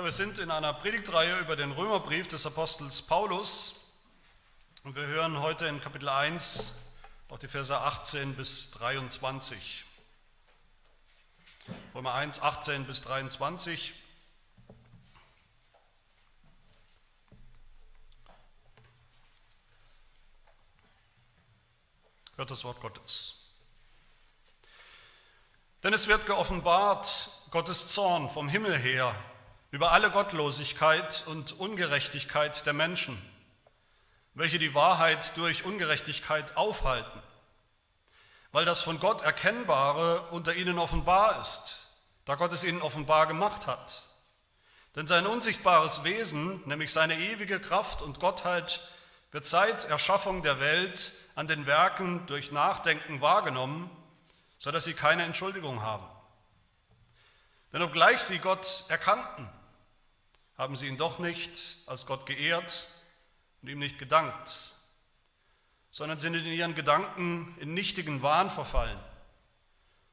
[0.00, 3.92] Ja, wir sind in einer Predigtreihe über den Römerbrief des Apostels Paulus
[4.82, 6.90] und wir hören heute in Kapitel 1
[7.28, 9.84] auch die Verse 18 bis 23.
[11.94, 13.92] Römer 1, 18 bis 23.
[22.36, 23.50] Hört das Wort Gottes.
[25.82, 29.14] Denn es wird geoffenbart Gottes Zorn vom Himmel her
[29.70, 33.20] über alle Gottlosigkeit und Ungerechtigkeit der Menschen,
[34.34, 37.22] welche die Wahrheit durch Ungerechtigkeit aufhalten,
[38.52, 41.86] weil das von Gott Erkennbare unter ihnen offenbar ist,
[42.24, 44.08] da Gott es ihnen offenbar gemacht hat.
[44.96, 48.80] Denn sein unsichtbares Wesen, nämlich seine ewige Kraft und Gottheit,
[49.30, 53.88] wird seit Erschaffung der Welt an den Werken durch Nachdenken wahrgenommen,
[54.58, 56.06] sodass sie keine Entschuldigung haben.
[57.72, 59.48] Denn obgleich sie Gott erkannten,
[60.60, 62.88] haben sie ihn doch nicht als Gott geehrt
[63.62, 64.74] und ihm nicht gedankt,
[65.90, 68.98] sondern sind in ihren Gedanken in nichtigen Wahn verfallen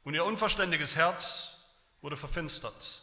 [0.06, 3.02] und ihr unverständiges Herz wurde verfinstert.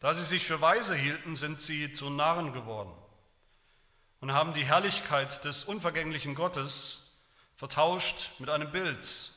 [0.00, 2.94] Da sie sich für weise hielten, sind sie zu Narren geworden
[4.20, 7.22] und haben die Herrlichkeit des unvergänglichen Gottes
[7.54, 9.30] vertauscht mit einem Bild,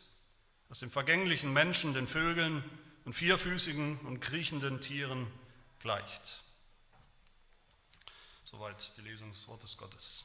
[0.69, 2.63] das dem vergänglichen Menschen, den Vögeln
[3.03, 5.27] und vierfüßigen und kriechenden Tieren
[5.79, 6.44] gleicht.
[8.47, 10.23] Soweit die Lesung des Wortes Gottes.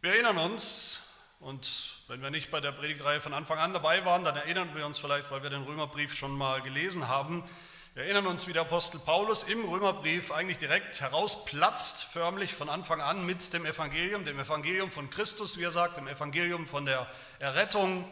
[0.00, 4.24] Wir erinnern uns, und wenn wir nicht bei der Predigtreihe von Anfang an dabei waren,
[4.24, 7.44] dann erinnern wir uns vielleicht, weil wir den Römerbrief schon mal gelesen haben.
[7.92, 13.02] Wir erinnern uns, wie der Apostel Paulus im Römerbrief eigentlich direkt herausplatzt, förmlich von Anfang
[13.02, 17.06] an mit dem Evangelium, dem Evangelium von Christus, wie er sagt, dem Evangelium von der
[17.38, 18.10] Errettung,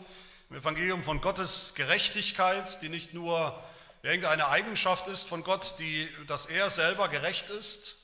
[0.50, 3.58] dem Evangelium von Gottes Gerechtigkeit, die nicht nur
[4.07, 7.97] irgendeine Eigenschaft ist von Gott, die, dass er selber gerecht ist,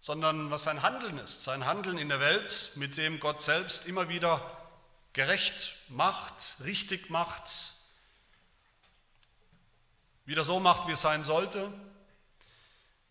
[0.00, 4.08] sondern was sein Handeln ist, sein Handeln in der Welt, mit dem Gott selbst immer
[4.08, 4.58] wieder
[5.12, 7.74] gerecht macht, richtig macht,
[10.24, 11.70] wieder so macht, wie es sein sollte,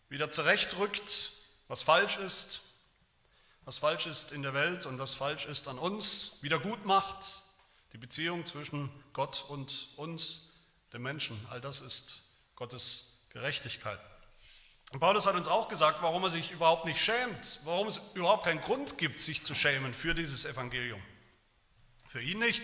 [0.10, 1.32] wieder zurechtrückt,
[1.68, 2.62] was falsch ist,
[3.66, 7.44] was falsch ist in der Welt und was falsch ist an uns, wieder gut macht,
[7.94, 10.51] die Beziehung zwischen Gott und uns
[10.92, 11.40] der Menschen.
[11.50, 12.24] All das ist
[12.56, 14.00] Gottes Gerechtigkeit.
[14.92, 18.44] Und Paulus hat uns auch gesagt, warum er sich überhaupt nicht schämt, warum es überhaupt
[18.44, 21.02] keinen Grund gibt, sich zu schämen für dieses Evangelium.
[22.10, 22.62] Für ihn nicht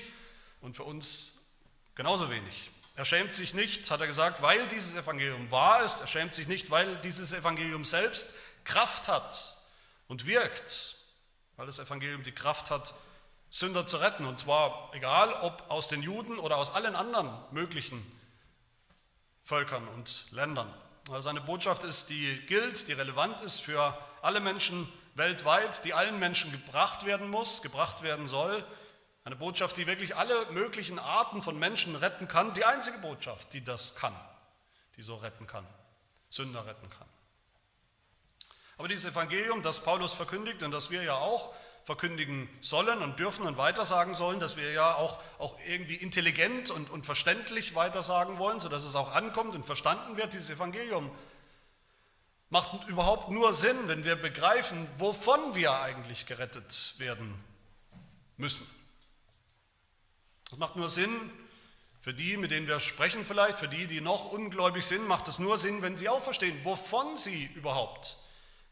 [0.59, 1.53] und für uns
[1.95, 2.69] genauso wenig.
[2.95, 6.01] Er schämt sich nicht, hat er gesagt, weil dieses Evangelium wahr ist.
[6.01, 9.57] Er schämt sich nicht, weil dieses Evangelium selbst Kraft hat
[10.07, 10.97] und wirkt,
[11.55, 12.93] weil das Evangelium die Kraft hat,
[13.49, 14.25] Sünder zu retten.
[14.25, 18.03] Und zwar egal, ob aus den Juden oder aus allen anderen möglichen
[19.47, 20.69] Völkern und Ländern.
[21.09, 26.19] Also eine Botschaft ist, die gilt, die relevant ist für alle Menschen weltweit, die allen
[26.19, 28.61] Menschen gebracht werden muss, gebracht werden soll.
[29.23, 32.53] Eine Botschaft, die wirklich alle möglichen Arten von Menschen retten kann.
[32.55, 34.13] Die einzige Botschaft, die das kann,
[34.97, 35.65] die so retten kann,
[36.29, 37.07] Sünder retten kann.
[38.77, 41.53] Aber dieses Evangelium, das Paulus verkündigt und das wir ja auch
[41.87, 46.89] verkündigen sollen und dürfen und weitersagen sollen, dass wir ja auch, auch irgendwie intelligent und,
[46.89, 50.33] und verständlich weitersagen wollen, sodass es auch ankommt und verstanden wird.
[50.33, 51.09] Dieses Evangelium
[52.49, 57.33] macht überhaupt nur Sinn, wenn wir begreifen, wovon wir eigentlich gerettet werden
[58.35, 58.67] müssen.
[60.51, 61.09] Es macht nur Sinn,
[62.01, 65.39] für die, mit denen wir sprechen vielleicht, für die, die noch ungläubig sind, macht es
[65.39, 68.17] nur Sinn, wenn sie auch verstehen, wovon sie überhaupt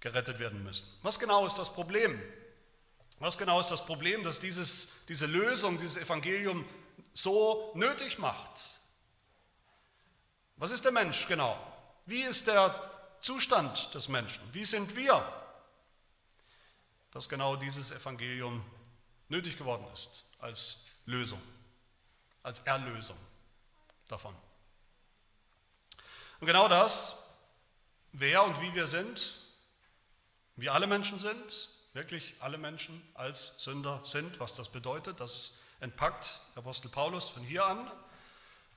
[0.01, 0.85] gerettet werden müssen.
[1.01, 2.21] Was genau ist das Problem?
[3.25, 6.63] Was genau ist das Problem, dass dieses, diese Lösung, dieses Evangelium
[7.15, 8.61] so nötig macht?
[10.57, 11.57] Was ist der Mensch genau?
[12.05, 14.43] Wie ist der Zustand des Menschen?
[14.53, 15.27] Wie sind wir?
[17.09, 18.63] Dass genau dieses Evangelium
[19.27, 21.41] nötig geworden ist als Lösung,
[22.43, 23.17] als Erlösung
[24.07, 24.35] davon.
[26.39, 27.31] Und genau das,
[28.11, 29.41] wer und wie wir sind,
[30.57, 35.21] wie alle Menschen sind, wirklich alle Menschen als Sünder sind, was das bedeutet.
[35.21, 37.87] Das entpackt der Apostel Paulus von hier an,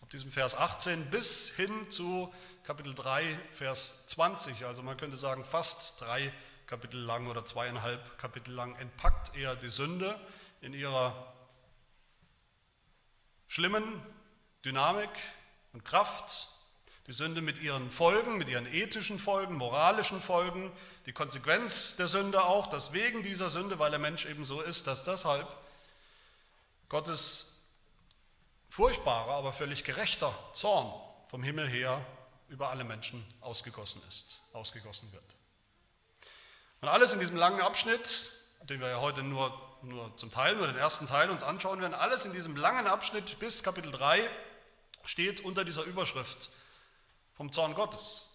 [0.00, 2.32] ab diesem Vers 18 bis hin zu
[2.62, 4.64] Kapitel 3, Vers 20.
[4.66, 6.32] Also man könnte sagen, fast drei
[6.68, 10.18] Kapitel lang oder zweieinhalb Kapitel lang entpackt er die Sünde
[10.60, 11.34] in ihrer
[13.48, 14.00] schlimmen
[14.64, 15.10] Dynamik
[15.72, 16.50] und Kraft
[17.08, 20.70] die Sünde mit ihren Folgen, mit ihren ethischen Folgen, moralischen Folgen,
[21.06, 24.86] die Konsequenz der Sünde auch, dass wegen dieser Sünde, weil der Mensch eben so ist,
[24.86, 25.48] dass deshalb
[26.90, 27.62] Gottes
[28.68, 30.92] furchtbarer, aber völlig gerechter Zorn
[31.28, 32.04] vom Himmel her
[32.48, 35.24] über alle Menschen ausgegossen ist, ausgegossen wird.
[36.82, 38.30] Und alles in diesem langen Abschnitt,
[38.64, 41.94] den wir ja heute nur, nur zum Teil, nur den ersten Teil uns anschauen werden,
[41.94, 44.28] alles in diesem langen Abschnitt bis Kapitel 3
[45.04, 46.50] steht unter dieser Überschrift
[47.38, 48.34] vom Zorn Gottes.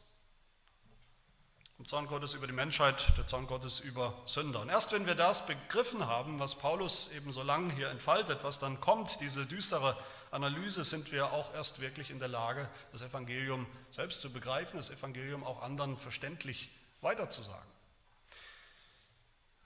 [1.76, 4.62] Vom Zorn Gottes über die Menschheit, der Zorn Gottes über Sünder.
[4.62, 8.60] Und erst wenn wir das begriffen haben, was Paulus eben so lange hier entfaltet, was
[8.60, 9.98] dann kommt, diese düstere
[10.32, 14.90] Analyse, sind wir auch erst wirklich in der Lage, das Evangelium selbst zu begreifen, das
[14.90, 16.72] Evangelium auch anderen verständlich
[17.02, 17.70] weiterzusagen.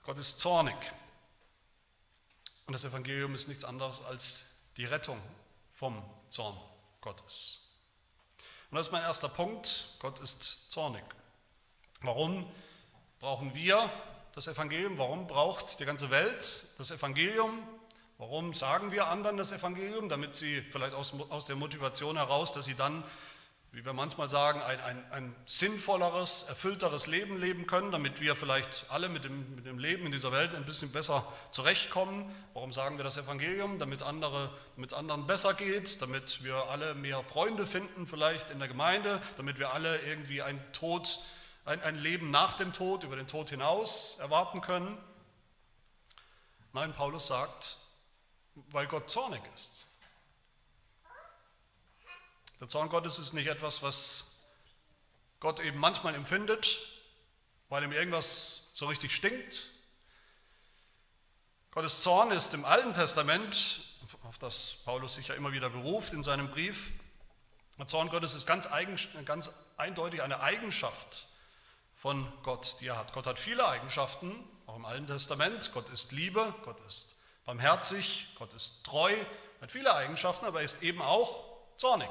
[0.02, 0.74] Gott ist zornig.
[2.66, 5.22] Und das Evangelium ist nichts anderes als die Rettung
[5.72, 6.58] vom Zorn
[7.00, 7.67] Gottes.
[8.70, 9.96] Und das ist mein erster Punkt.
[9.98, 11.02] Gott ist zornig.
[12.02, 12.46] Warum
[13.18, 13.90] brauchen wir
[14.34, 14.98] das Evangelium?
[14.98, 17.62] Warum braucht die ganze Welt das Evangelium?
[18.18, 20.08] Warum sagen wir anderen das Evangelium?
[20.08, 23.04] Damit sie vielleicht aus, aus der Motivation heraus, dass sie dann
[23.72, 28.86] wie wir manchmal sagen, ein, ein, ein, sinnvolleres, erfüllteres Leben leben können, damit wir vielleicht
[28.88, 32.34] alle mit dem, mit dem Leben in dieser Welt ein bisschen besser zurechtkommen.
[32.54, 33.78] Warum sagen wir das Evangelium?
[33.78, 34.50] Damit andere,
[34.82, 39.58] es anderen besser geht, damit wir alle mehr Freunde finden vielleicht in der Gemeinde, damit
[39.58, 41.18] wir alle irgendwie ein Tod,
[41.66, 44.96] ein, ein Leben nach dem Tod, über den Tod hinaus erwarten können.
[46.72, 47.76] Nein, Paulus sagt,
[48.70, 49.77] weil Gott zornig ist.
[52.60, 54.38] Der Zorn Gottes ist nicht etwas, was
[55.40, 56.78] Gott eben manchmal empfindet,
[57.68, 59.62] weil ihm irgendwas so richtig stinkt.
[61.70, 63.84] Gottes Zorn ist im Alten Testament,
[64.24, 66.90] auf das Paulus sich ja immer wieder beruft in seinem Brief,
[67.78, 71.28] der Zorn Gottes ist ganz, eigen, ganz eindeutig eine Eigenschaft
[71.94, 73.12] von Gott, die er hat.
[73.12, 74.34] Gott hat viele Eigenschaften,
[74.66, 75.70] auch im Alten Testament.
[75.72, 79.14] Gott ist Liebe, Gott ist barmherzig, Gott ist treu,
[79.60, 81.44] hat viele Eigenschaften, aber er ist eben auch
[81.76, 82.10] zornig.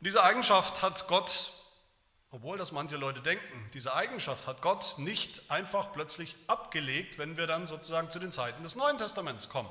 [0.00, 1.52] Diese Eigenschaft hat Gott,
[2.30, 7.46] obwohl das manche Leute denken, diese Eigenschaft hat Gott nicht einfach plötzlich abgelegt, wenn wir
[7.46, 9.68] dann sozusagen zu den Zeiten des Neuen Testaments kommen.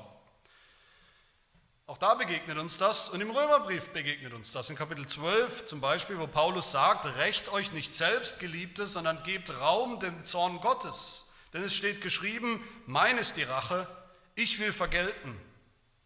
[1.88, 4.70] Auch da begegnet uns das und im Römerbrief begegnet uns das.
[4.70, 9.58] In Kapitel 12 zum Beispiel, wo Paulus sagt, rächt euch nicht selbst, Geliebte, sondern gebt
[9.58, 11.32] Raum dem Zorn Gottes.
[11.52, 13.88] Denn es steht geschrieben, mein ist die Rache,
[14.36, 15.36] ich will vergelten,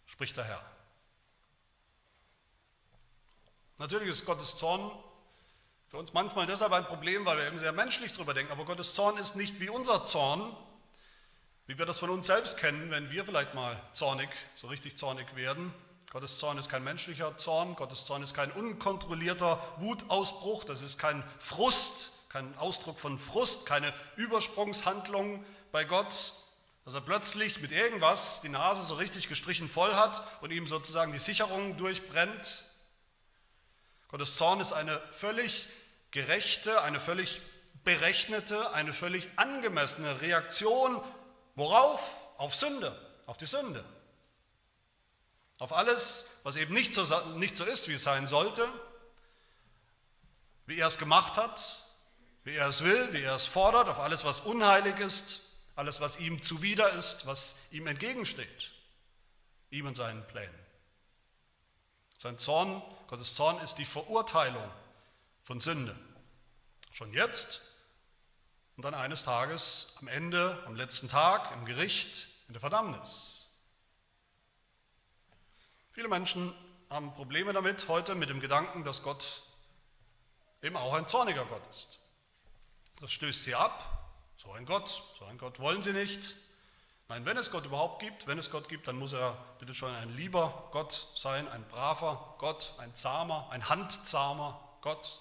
[0.07, 0.74] spricht der Herr.
[3.79, 4.91] Natürlich ist Gottes Zorn
[5.89, 8.53] für uns manchmal deshalb ein Problem, weil wir eben sehr menschlich darüber denken.
[8.53, 10.57] Aber Gottes Zorn ist nicht wie unser Zorn,
[11.67, 15.35] wie wir das von uns selbst kennen, wenn wir vielleicht mal zornig, so richtig zornig
[15.35, 15.73] werden.
[16.13, 21.25] Gottes Zorn ist kein menschlicher Zorn, Gottes Zorn ist kein unkontrollierter Wutausbruch, das ist kein
[21.41, 26.35] Frust, kein Ausdruck von Frust, keine Übersprungshandlung bei Gott,
[26.85, 31.11] dass er plötzlich mit irgendwas die Nase so richtig gestrichen voll hat und ihm sozusagen
[31.11, 32.65] die Sicherung durchbrennt.
[34.15, 35.67] Gottes Zorn ist eine völlig
[36.13, 37.43] gerechte, eine völlig
[37.83, 41.03] berechnete, eine völlig angemessene Reaktion.
[41.57, 42.15] Worauf?
[42.39, 42.97] Auf Sünde,
[43.27, 43.85] auf die Sünde.
[45.59, 47.03] Auf alles, was eben nicht so,
[47.39, 48.69] nicht so ist, wie es sein sollte,
[50.67, 51.83] wie er es gemacht hat,
[52.45, 56.21] wie er es will, wie er es fordert, auf alles, was unheilig ist, alles, was
[56.21, 58.71] ihm zuwider ist, was ihm entgegensteht,
[59.71, 60.55] ihm und seinen Plänen.
[62.17, 62.81] Sein Zorn
[63.15, 64.69] Gottes Zorn ist die Verurteilung
[65.45, 65.95] von Sünde.
[66.91, 67.63] Schon jetzt
[68.77, 73.47] und dann eines Tages am Ende, am letzten Tag, im Gericht, in der Verdammnis.
[75.91, 76.53] Viele Menschen
[76.91, 79.45] haben Probleme damit heute mit dem Gedanken, dass Gott
[80.61, 82.01] eben auch ein zorniger Gott ist.
[82.99, 84.11] Das stößt sie ab.
[84.39, 86.35] So ein Gott, so ein Gott wollen sie nicht.
[87.15, 89.95] Nein, wenn es Gott überhaupt gibt, wenn es Gott gibt, dann muss er bitte schon
[89.95, 95.21] ein lieber Gott sein, ein braver Gott, ein zahmer, ein handzahmer Gott.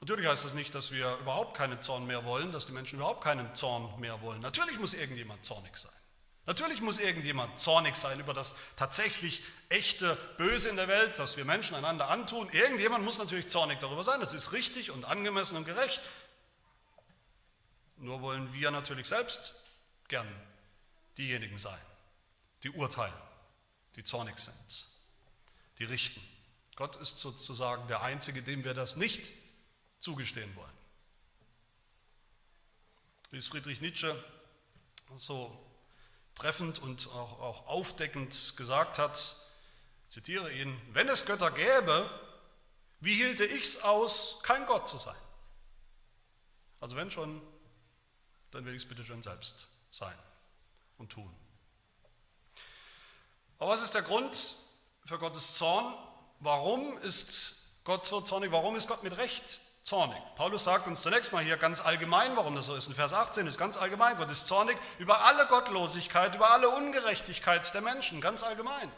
[0.00, 3.22] Natürlich heißt das nicht, dass wir überhaupt keinen Zorn mehr wollen, dass die Menschen überhaupt
[3.22, 4.40] keinen Zorn mehr wollen.
[4.40, 5.92] Natürlich muss irgendjemand zornig sein.
[6.46, 11.44] Natürlich muss irgendjemand zornig sein über das tatsächlich echte Böse in der Welt, das wir
[11.44, 12.48] Menschen einander antun.
[12.50, 14.18] Irgendjemand muss natürlich zornig darüber sein.
[14.18, 16.02] Das ist richtig und angemessen und gerecht.
[18.02, 19.54] Nur wollen wir natürlich selbst
[20.08, 20.28] gern
[21.16, 21.80] diejenigen sein,
[22.64, 23.14] die urteilen,
[23.94, 24.88] die zornig sind,
[25.78, 26.20] die richten.
[26.74, 29.32] Gott ist sozusagen der Einzige, dem wir das nicht
[30.00, 30.72] zugestehen wollen.
[33.30, 34.12] Wie es Friedrich Nietzsche
[35.18, 35.56] so
[36.34, 39.36] treffend und auch, auch aufdeckend gesagt hat,
[40.08, 42.10] zitiere ihn, wenn es Götter gäbe,
[42.98, 45.14] wie hielte ich es aus, kein Gott zu sein?
[46.80, 47.40] Also wenn schon
[48.52, 50.16] dann will ich es bitte schon selbst sein
[50.98, 51.34] und tun.
[53.58, 54.54] Aber was ist der Grund
[55.04, 55.94] für Gottes Zorn?
[56.40, 58.52] Warum ist Gott so zornig?
[58.52, 60.18] Warum ist Gott mit Recht zornig?
[60.36, 62.88] Paulus sagt uns zunächst mal hier ganz allgemein, warum das so ist.
[62.88, 67.72] In Vers 18 ist ganz allgemein, Gott ist zornig über alle Gottlosigkeit, über alle Ungerechtigkeit
[67.74, 68.90] der Menschen, ganz allgemein.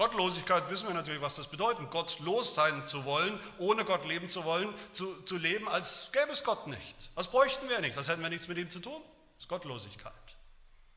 [0.00, 1.90] Gottlosigkeit wissen wir natürlich, was das bedeutet.
[1.90, 6.42] Gottlos sein zu wollen, ohne Gott leben zu wollen, zu, zu leben, als gäbe es
[6.42, 7.10] Gott nicht.
[7.16, 9.02] Das bräuchten wir nicht, das hätten wir nichts mit ihm zu tun.
[9.34, 10.14] Das ist Gottlosigkeit.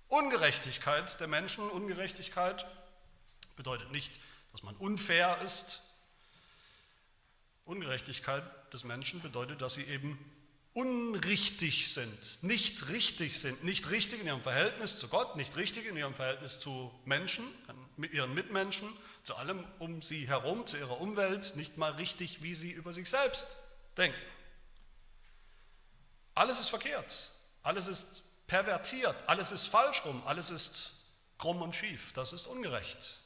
[0.07, 2.65] Ungerechtigkeit der Menschen, Ungerechtigkeit
[3.57, 4.21] bedeutet nicht,
[4.53, 5.81] dass man unfair ist.
[7.65, 10.17] Ungerechtigkeit des Menschen bedeutet, dass sie eben
[10.71, 15.97] unrichtig sind, nicht richtig sind, nicht richtig in ihrem Verhältnis zu Gott, nicht richtig in
[15.97, 18.89] ihrem Verhältnis zu Menschen, mit ihren Mitmenschen,
[19.23, 23.09] zu allem um sie herum, zu ihrer Umwelt, nicht mal richtig, wie sie über sich
[23.09, 23.57] selbst
[23.97, 24.19] denken.
[26.35, 27.31] Alles ist verkehrt,
[27.61, 30.99] alles ist pervertiert, alles ist falsch rum, alles ist
[31.37, 33.19] krumm und schief, das ist ungerecht,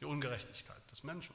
[0.00, 1.34] die Ungerechtigkeit des Menschen.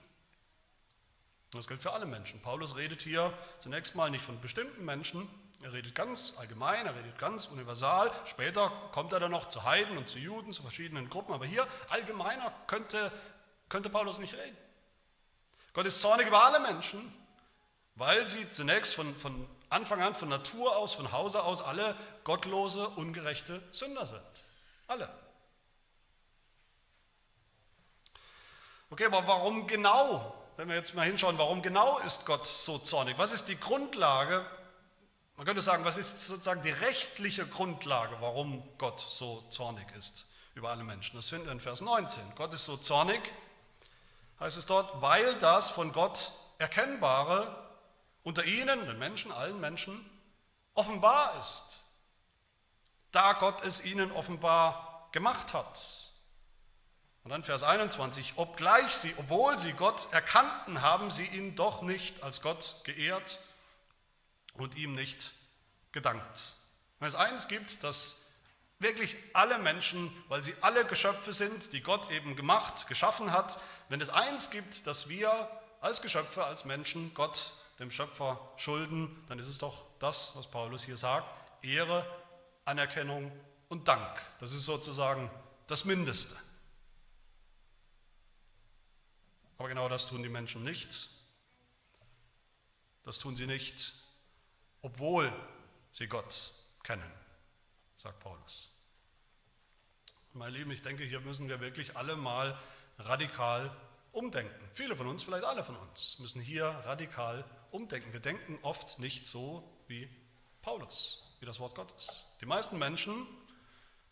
[1.51, 2.41] Das gilt für alle Menschen.
[2.41, 5.29] Paulus redet hier zunächst mal nicht von bestimmten Menschen,
[5.63, 8.11] er redet ganz allgemein, er redet ganz universal.
[8.25, 11.33] Später kommt er dann noch zu Heiden und zu Juden, zu verschiedenen Gruppen.
[11.33, 13.11] Aber hier allgemeiner könnte,
[13.69, 14.57] könnte Paulus nicht reden.
[15.73, 17.13] Gott ist zornig über alle Menschen,
[17.95, 22.87] weil sie zunächst von, von Anfang an, von Natur aus, von Hause aus alle gottlose,
[22.89, 24.21] ungerechte Sünder sind.
[24.87, 25.09] Alle.
[28.89, 33.17] Okay, aber warum genau, wenn wir jetzt mal hinschauen, warum genau ist Gott so zornig?
[33.17, 34.45] Was ist die Grundlage
[35.35, 40.69] man könnte sagen, was ist sozusagen die rechtliche Grundlage, warum Gott so zornig ist über
[40.69, 41.15] alle Menschen?
[41.15, 42.35] Das finden wir in Vers 19.
[42.35, 43.21] Gott ist so zornig,
[44.39, 47.63] heißt es dort, weil das von Gott Erkennbare
[48.23, 50.09] unter ihnen, den Menschen, allen Menschen,
[50.75, 51.81] offenbar ist.
[53.11, 56.11] Da Gott es ihnen offenbar gemacht hat.
[57.23, 62.21] Und dann Vers 21, obgleich sie, obwohl sie Gott erkannten, haben sie ihn doch nicht
[62.21, 63.39] als Gott geehrt
[64.53, 65.31] und ihm nicht
[65.91, 66.55] gedankt.
[66.99, 68.31] Wenn es eins gibt, dass
[68.79, 74.01] wirklich alle Menschen, weil sie alle Geschöpfe sind, die Gott eben gemacht, geschaffen hat, wenn
[74.01, 75.49] es eins gibt, dass wir
[75.81, 80.83] als Geschöpfe, als Menschen Gott, dem Schöpfer, schulden, dann ist es doch das, was Paulus
[80.83, 81.27] hier sagt,
[81.63, 82.05] Ehre,
[82.65, 83.31] Anerkennung
[83.69, 84.21] und Dank.
[84.39, 85.29] Das ist sozusagen
[85.67, 86.35] das Mindeste.
[89.57, 91.09] Aber genau das tun die Menschen nicht.
[93.03, 93.93] Das tun sie nicht,
[94.83, 95.33] obwohl
[95.91, 96.51] sie Gott
[96.83, 97.11] kennen,
[97.97, 98.69] sagt Paulus.
[100.33, 102.59] Meine Lieben, ich denke, hier müssen wir wirklich alle mal
[102.99, 103.75] radikal
[104.11, 104.69] umdenken.
[104.73, 108.11] Viele von uns, vielleicht alle von uns, müssen hier radikal umdenken.
[108.13, 110.09] Wir denken oft nicht so wie
[110.61, 112.25] Paulus, wie das Wort Gottes.
[112.41, 113.25] Die meisten Menschen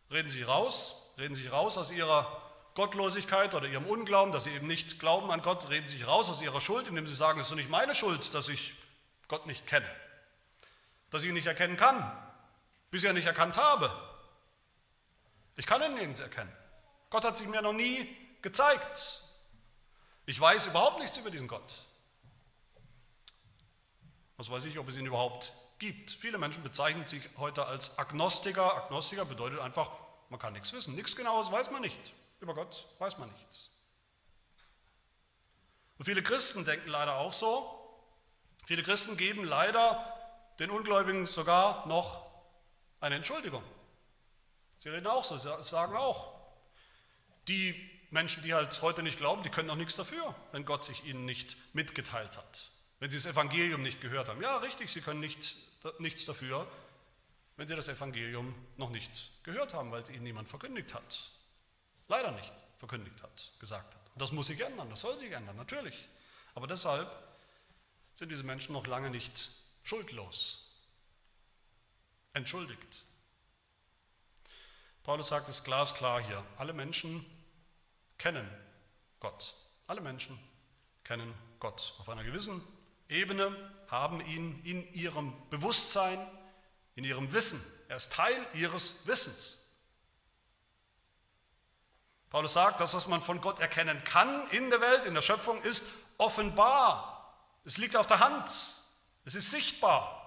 [0.10, 2.42] reden sich raus, reden sich raus aus ihrer
[2.75, 6.42] Gottlosigkeit oder ihrem Unglauben, dass sie eben nicht glauben an Gott, reden sich raus aus
[6.42, 8.75] ihrer Schuld, indem sie sagen, es ist doch nicht meine Schuld, dass ich
[9.28, 9.90] Gott nicht kenne
[11.12, 12.12] dass ich ihn nicht erkennen kann,
[12.89, 13.94] bisher nicht erkannt habe.
[15.58, 16.51] Ich kann ihn nirgends erkennen.
[17.12, 19.24] Gott hat sich mir noch nie gezeigt.
[20.25, 21.74] Ich weiß überhaupt nichts über diesen Gott.
[24.38, 26.12] Was weiß ich, ob es ihn überhaupt gibt.
[26.12, 28.75] Viele Menschen bezeichnen sich heute als Agnostiker.
[28.86, 29.91] Agnostiker bedeutet einfach,
[30.30, 30.96] man kann nichts wissen.
[30.96, 32.13] Nichts Genaues weiß man nicht.
[32.39, 33.84] Über Gott weiß man nichts.
[35.98, 37.77] Und viele Christen denken leider auch so.
[38.65, 40.21] Viele Christen geben leider
[40.62, 42.24] den Ungläubigen sogar noch
[43.00, 43.63] eine Entschuldigung.
[44.77, 46.39] Sie reden auch so, sie sagen auch,
[47.48, 51.06] die Menschen, die halt heute nicht glauben, die können auch nichts dafür, wenn Gott sich
[51.06, 54.39] ihnen nicht mitgeteilt hat, wenn sie das Evangelium nicht gehört haben.
[54.39, 55.58] Ja, richtig, sie können nicht,
[55.98, 56.68] nichts dafür,
[57.58, 61.32] wenn sie das Evangelium noch nicht gehört haben, weil es ihnen niemand verkündigt hat.
[62.08, 64.01] Leider nicht verkündigt hat, gesagt hat.
[64.13, 66.08] Und das muss sich ändern, das soll sich ändern, natürlich.
[66.53, 67.10] Aber deshalb
[68.13, 69.50] sind diese Menschen noch lange nicht
[69.84, 70.68] schuldlos,
[72.34, 73.06] entschuldigt.
[75.04, 77.26] Paulus sagt es glasklar hier, alle Menschen
[78.18, 78.48] kennen
[79.20, 79.56] Gott.
[79.88, 80.38] Alle Menschen
[81.04, 81.96] kennen Gott.
[82.00, 82.62] Auf einer gewissen
[83.10, 83.56] Ebene
[83.90, 86.20] haben ihn in ihrem Bewusstsein,
[86.96, 87.62] in ihrem Wissen.
[87.90, 89.70] Er ist Teil ihres Wissens.
[92.30, 95.62] Paulus sagt, das, was man von Gott erkennen kann in der Welt, in der Schöpfung,
[95.64, 97.36] ist offenbar.
[97.66, 98.50] Es liegt auf der Hand.
[99.25, 100.18] Es ist sichtbar.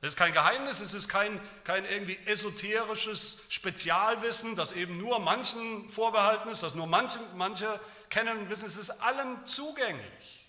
[0.00, 5.88] Es ist kein Geheimnis, es ist kein, kein irgendwie esoterisches Spezialwissen, das eben nur manchen
[5.88, 8.66] vorbehalten ist, das nur manche, manche kennen und wissen.
[8.66, 10.48] Es ist allen zugänglich.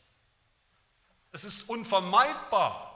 [1.32, 2.94] Es ist unvermeidbar.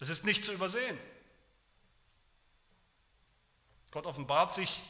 [0.00, 0.98] Es ist nicht zu übersehen.
[3.90, 4.82] Gott offenbart sich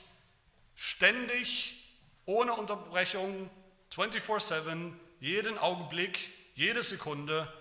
[0.75, 1.85] ständig,
[2.25, 3.51] ohne Unterbrechung,
[3.91, 7.53] 24/7, jeden Augenblick, jede Sekunde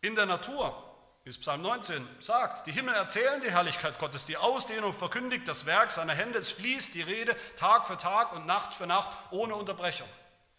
[0.00, 0.82] in der Natur,
[1.24, 2.66] wie es Psalm 19 sagt.
[2.66, 6.94] Die Himmel erzählen die Herrlichkeit Gottes, die Ausdehnung verkündigt das Werk seiner Hände, es fließt
[6.94, 10.08] die Rede Tag für Tag und Nacht für Nacht ohne Unterbrechung.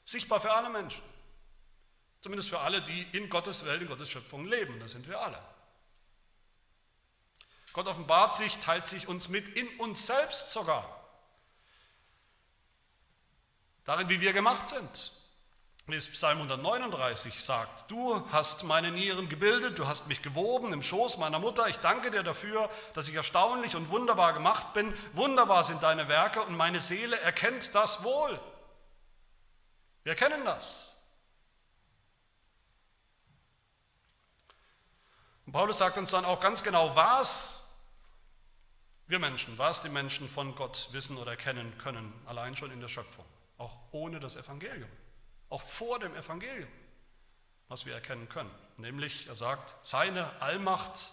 [0.04, 1.02] Sichtbar für alle Menschen.
[2.22, 4.80] Zumindest für alle, die in Gottes Welt, in Gottes Schöpfung leben.
[4.80, 5.40] Das sind wir alle.
[7.74, 10.94] Gott offenbart sich, teilt sich uns mit, in uns selbst sogar.
[13.86, 15.14] Darin, wie wir gemacht sind.
[15.90, 21.18] Es Psalm 139 sagt, du hast meine Nieren gebildet, du hast mich gewoben im Schoß
[21.18, 21.70] meiner Mutter.
[21.70, 24.94] Ich danke dir dafür, dass ich erstaunlich und wunderbar gemacht bin.
[25.14, 28.38] Wunderbar sind deine Werke und meine Seele erkennt das wohl.
[30.04, 30.98] Wir kennen das.
[35.46, 37.78] Und Paulus sagt uns dann auch ganz genau, was
[39.08, 42.90] wir Menschen, was die Menschen von Gott wissen oder kennen können, allein schon in der
[42.90, 43.24] Schöpfung,
[43.58, 44.90] auch ohne das Evangelium,
[45.50, 46.70] auch vor dem Evangelium,
[47.68, 48.52] was wir erkennen können.
[48.78, 51.12] Nämlich, er sagt, seine Allmacht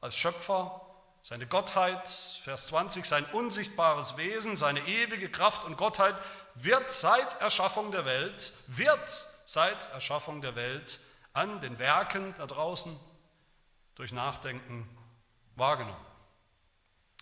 [0.00, 0.80] als Schöpfer,
[1.22, 6.16] seine Gottheit, Vers 20, sein unsichtbares Wesen, seine ewige Kraft und Gottheit
[6.54, 9.08] wird seit Erschaffung der Welt, wird
[9.46, 10.98] seit Erschaffung der Welt
[11.32, 12.98] an den Werken da draußen
[13.94, 14.88] durch Nachdenken
[15.54, 16.04] wahrgenommen.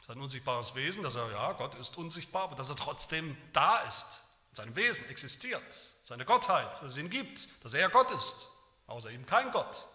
[0.06, 4.24] Sein unsichtbares Wesen, dass er, ja, Gott ist unsichtbar, aber dass er trotzdem da ist,
[4.52, 8.48] sein Wesen existiert, seine Gottheit, dass es ihn gibt, dass er Gott ist,
[8.88, 9.86] außer ihm kein Gott.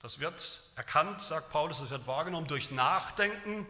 [0.00, 3.66] Das wird erkannt, sagt Paulus, das wird wahrgenommen durch Nachdenken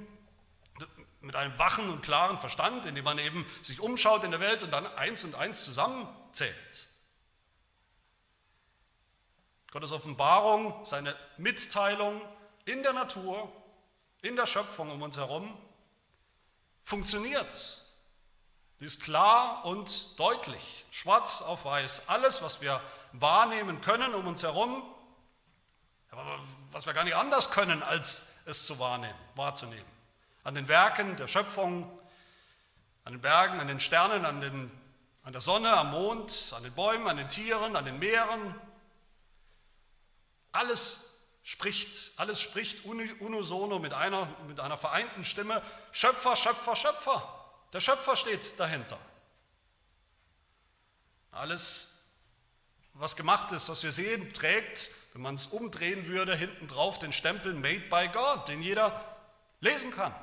[1.20, 4.72] mit einem wachen und klaren Verstand, indem man eben sich umschaut in der Welt und
[4.72, 6.88] dann eins und eins zusammenzählt.
[9.70, 12.20] Gottes Offenbarung, seine Mitteilung
[12.64, 13.52] in der Natur,
[14.22, 15.56] in der Schöpfung um uns herum,
[16.82, 17.83] funktioniert.
[18.84, 22.10] Die ist klar und deutlich, schwarz auf weiß.
[22.10, 24.82] Alles, was wir wahrnehmen können um uns herum,
[26.70, 29.86] was wir gar nicht anders können, als es zu wahrnehmen, wahrzunehmen
[30.42, 31.98] an den Werken der Schöpfung,
[33.06, 34.70] an den Bergen, an den Sternen, an, den,
[35.22, 38.54] an der Sonne, am Mond, an den Bäumen, an den Tieren, an den Meeren.
[40.52, 45.62] Alles spricht, alles spricht unisono mit einer, mit einer vereinten Stimme.
[45.90, 47.43] Schöpfer, Schöpfer, Schöpfer.
[47.74, 48.98] Der Schöpfer steht dahinter.
[51.32, 52.04] Alles,
[52.92, 57.12] was gemacht ist, was wir sehen, trägt, wenn man es umdrehen würde, hinten drauf den
[57.12, 59.04] Stempel Made by God, den jeder
[59.58, 60.14] lesen kann.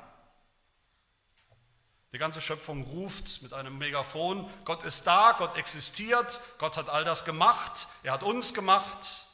[2.12, 7.04] Die ganze Schöpfung ruft mit einem Megafon, Gott ist da, Gott existiert, Gott hat all
[7.04, 9.26] das gemacht, er hat uns gemacht.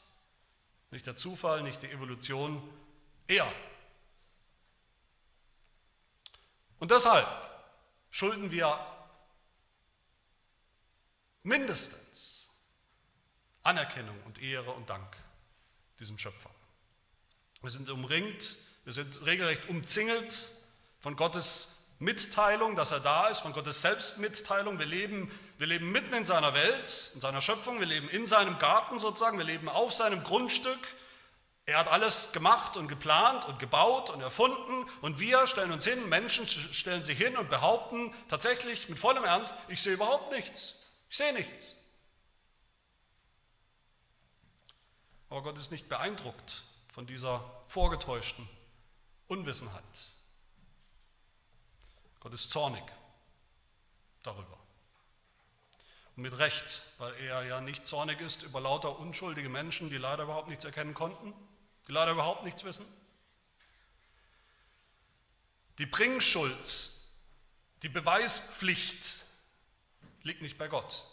[0.90, 2.60] Nicht der Zufall, nicht die Evolution,
[3.28, 3.46] er.
[6.80, 7.47] Und deshalb
[8.10, 8.78] schulden wir
[11.42, 12.50] mindestens
[13.62, 15.16] Anerkennung und Ehre und Dank
[15.98, 16.50] diesem Schöpfer.
[17.62, 20.52] Wir sind umringt, wir sind regelrecht umzingelt
[21.00, 24.78] von Gottes Mitteilung, dass er da ist, von Gottes Selbstmitteilung.
[24.78, 28.58] Wir leben, wir leben mitten in seiner Welt, in seiner Schöpfung, wir leben in seinem
[28.58, 30.78] Garten sozusagen, wir leben auf seinem Grundstück.
[31.68, 36.08] Er hat alles gemacht und geplant und gebaut und erfunden und wir stellen uns hin,
[36.08, 41.18] Menschen stellen sich hin und behaupten tatsächlich mit vollem Ernst, ich sehe überhaupt nichts, ich
[41.18, 41.76] sehe nichts.
[45.28, 48.48] Aber Gott ist nicht beeindruckt von dieser vorgetäuschten
[49.26, 49.82] Unwissenheit.
[52.20, 52.84] Gott ist zornig
[54.22, 54.56] darüber.
[56.16, 60.22] Und mit Recht, weil er ja nicht zornig ist über lauter unschuldige Menschen, die leider
[60.22, 61.34] überhaupt nichts erkennen konnten,
[61.88, 62.86] die leider überhaupt nichts wissen.
[65.78, 66.90] Die Bringschuld,
[67.82, 69.24] die Beweispflicht
[70.22, 71.06] liegt nicht bei Gott.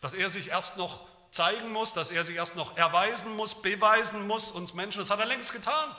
[0.00, 4.26] Dass er sich erst noch zeigen muss, dass er sich erst noch erweisen muss, beweisen
[4.26, 5.96] muss, uns Menschen, das hat er längst getan.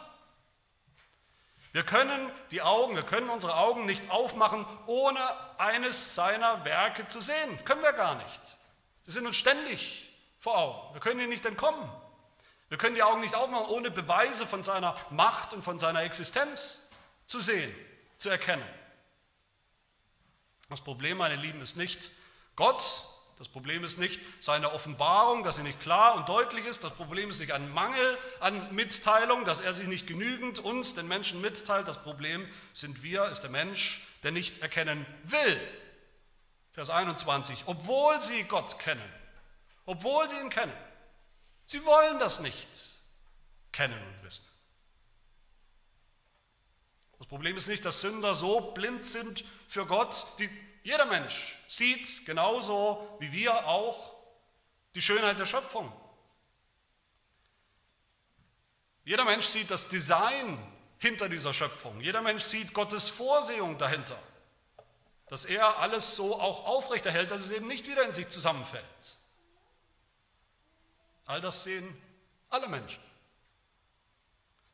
[1.71, 5.19] Wir können die Augen, wir können unsere Augen nicht aufmachen, ohne
[5.59, 7.63] eines seiner Werke zu sehen.
[7.65, 8.57] Können wir gar nicht.
[9.03, 10.08] Sie sind uns ständig
[10.39, 10.93] vor Augen.
[10.93, 11.89] Wir können ihnen nicht entkommen.
[12.69, 16.89] Wir können die Augen nicht aufmachen, ohne Beweise von seiner Macht und von seiner Existenz
[17.25, 17.73] zu sehen,
[18.17, 18.65] zu erkennen.
[20.69, 22.09] Das Problem, meine Lieben, ist nicht
[22.55, 26.83] Gott, das Problem ist nicht seine Offenbarung, dass sie nicht klar und deutlich ist.
[26.83, 31.07] Das Problem ist nicht ein Mangel an Mitteilung, dass er sich nicht genügend uns, den
[31.07, 31.87] Menschen, mitteilt.
[31.87, 35.57] Das Problem sind wir, ist der Mensch, der nicht erkennen will.
[36.73, 37.63] Vers 21.
[37.65, 39.01] Obwohl sie Gott kennen,
[39.89, 40.73] obwohl sie ihn kennen,
[41.65, 42.69] sie wollen das nicht
[43.71, 44.45] kennen und wissen.
[47.29, 50.25] Problem ist nicht, dass Sünder so blind sind für Gott.
[50.39, 50.49] Die,
[50.83, 54.15] jeder Mensch sieht genauso wie wir auch
[54.95, 55.93] die Schönheit der Schöpfung.
[59.05, 60.57] Jeder Mensch sieht das Design
[60.97, 62.01] hinter dieser Schöpfung.
[62.01, 64.17] Jeder Mensch sieht Gottes Vorsehung dahinter,
[65.27, 69.18] dass er alles so auch aufrechterhält, dass es eben nicht wieder in sich zusammenfällt.
[71.29, 71.95] All das sehen
[72.49, 73.03] alle Menschen.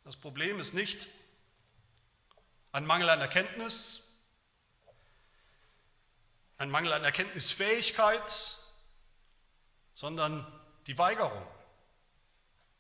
[0.06, 1.06] Das Problem ist nicht
[2.72, 4.04] ein Mangel an Erkenntnis,
[6.58, 8.58] ein Mangel an Erkenntnisfähigkeit,
[9.96, 10.48] sondern
[10.88, 11.46] die Weigerung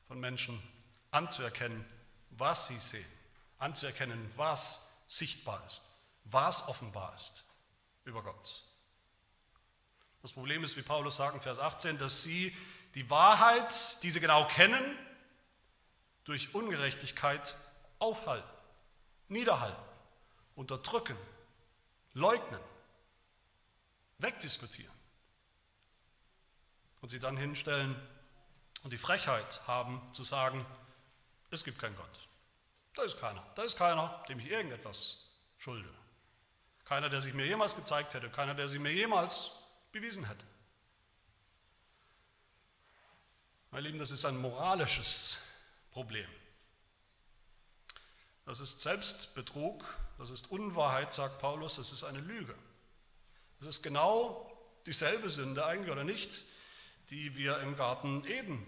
[0.07, 0.63] von Menschen
[1.11, 1.85] anzuerkennen,
[2.29, 3.11] was sie sehen,
[3.57, 5.83] anzuerkennen, was sichtbar ist,
[6.23, 7.43] was offenbar ist
[8.05, 8.63] über Gott.
[10.21, 12.55] Das Problem ist, wie Paulus sagt in Vers 18, dass sie
[12.95, 14.97] die Wahrheit, die sie genau kennen,
[16.23, 17.55] durch Ungerechtigkeit
[17.99, 18.49] aufhalten,
[19.27, 19.81] niederhalten,
[20.55, 21.17] unterdrücken,
[22.13, 22.61] leugnen,
[24.17, 24.93] wegdiskutieren
[27.01, 27.95] und sie dann hinstellen
[28.83, 30.65] und die Frechheit haben zu sagen,
[31.51, 32.27] es gibt keinen Gott.
[32.95, 33.45] Da ist keiner.
[33.55, 35.89] Da ist keiner, dem ich irgendetwas schulde.
[36.85, 39.51] Keiner, der sich mir jemals gezeigt hätte, keiner, der sie mir jemals
[39.91, 40.45] bewiesen hätte.
[43.75, 45.37] Meine Lieben, das ist ein moralisches
[45.91, 46.29] Problem.
[48.45, 49.83] Das ist Selbstbetrug,
[50.17, 52.55] das ist Unwahrheit, sagt Paulus, das ist eine Lüge.
[53.59, 54.49] Das ist genau
[54.85, 56.45] dieselbe Sünde eigentlich oder nicht,
[57.09, 58.65] die wir im Garten Eden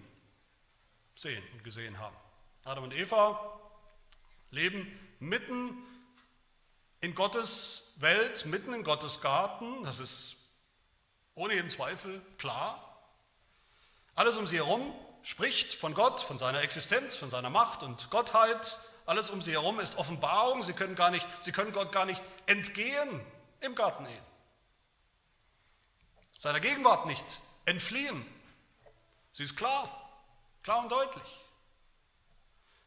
[1.16, 2.18] sehen und gesehen haben.
[2.66, 3.62] Adam und Eva
[4.52, 4.92] leben
[5.22, 5.74] mitten
[7.00, 10.50] in Gottes Welt, mitten in Gottes Garten, das ist
[11.34, 12.87] ohne jeden Zweifel klar.
[14.18, 18.80] Alles um sie herum spricht von Gott, von seiner Existenz, von seiner Macht und Gottheit.
[19.06, 20.64] Alles um sie herum ist Offenbarung.
[20.64, 23.22] Sie können, gar nicht, sie können Gott gar nicht entgehen
[23.62, 24.26] im Garten Eden.
[26.36, 28.26] Seiner Gegenwart nicht entfliehen.
[29.32, 29.88] Sie ist klar,
[30.64, 31.40] klar und deutlich.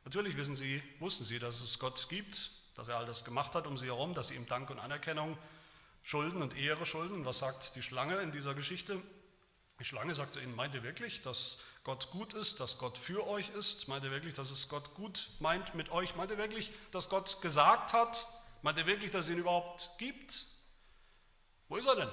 [0.03, 3.69] Natürlich wissen sie, wussten sie, dass es Gott gibt, dass er all das gemacht hat
[3.69, 5.39] um sie herum, dass sie ihm Dank und Anerkennung
[6.03, 7.25] schulden und Ehre schulden.
[7.25, 9.01] Was sagt die Schlange in dieser Geschichte?
[9.81, 13.27] Die Schlange sagt zu ihnen, meint ihr wirklich, dass Gott gut ist, dass Gott für
[13.27, 13.89] euch ist?
[13.89, 16.15] Meint ihr wirklich, dass es Gott gut meint mit euch?
[16.17, 18.27] Meint ihr wirklich, dass Gott gesagt hat?
[18.61, 20.45] Meint ihr wirklich, dass es ihn überhaupt gibt?
[21.71, 22.11] Wo ist er denn?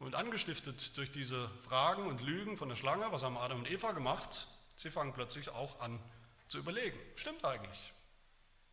[0.00, 3.92] Und angestiftet durch diese Fragen und Lügen von der Schlange, was haben Adam und Eva
[3.92, 4.48] gemacht?
[4.74, 6.00] Sie fangen plötzlich auch an
[6.48, 6.98] zu überlegen.
[7.14, 7.92] Stimmt eigentlich?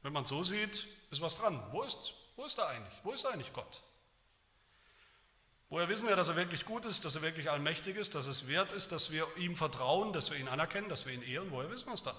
[0.01, 1.61] Wenn man es so sieht, ist was dran.
[1.71, 2.99] Wo ist, wo ist er eigentlich?
[3.03, 3.83] Wo ist eigentlich Gott?
[5.69, 8.47] Woher wissen wir, dass er wirklich gut ist, dass er wirklich allmächtig ist, dass es
[8.47, 11.51] wert ist, dass wir ihm vertrauen, dass wir ihn anerkennen, dass wir ihn ehren?
[11.51, 12.15] Woher wissen wir es dann?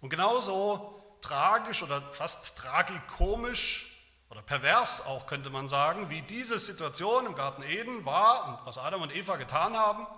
[0.00, 3.88] Und genauso tragisch oder fast tragikomisch
[4.30, 8.78] oder pervers auch könnte man sagen, wie diese Situation im Garten Eden war und was
[8.78, 10.08] Adam und Eva getan haben,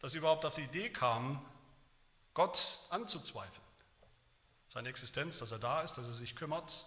[0.00, 1.40] dass sie überhaupt auf die Idee kamen,
[2.34, 3.64] Gott anzuzweifeln.
[4.68, 6.86] Seine Existenz, dass er da ist, dass er sich kümmert,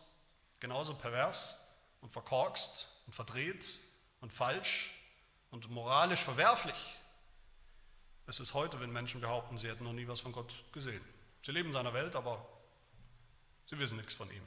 [0.60, 1.69] genauso pervers
[2.02, 3.80] und verkorkst und verdreht
[4.22, 4.92] und falsch
[5.52, 6.76] und moralisch verwerflich.
[8.28, 11.04] Es ist heute, wenn Menschen behaupten, sie hätten noch nie was von Gott gesehen.
[11.44, 12.46] Sie leben in seiner Welt, aber
[13.66, 14.44] sie wissen nichts von ihm,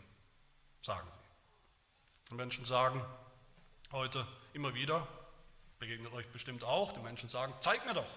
[0.83, 2.31] sagen sie.
[2.31, 3.05] Und Menschen sagen
[3.91, 5.07] heute immer wieder,
[5.79, 8.11] begegnet euch bestimmt auch, die Menschen sagen, zeig mir doch,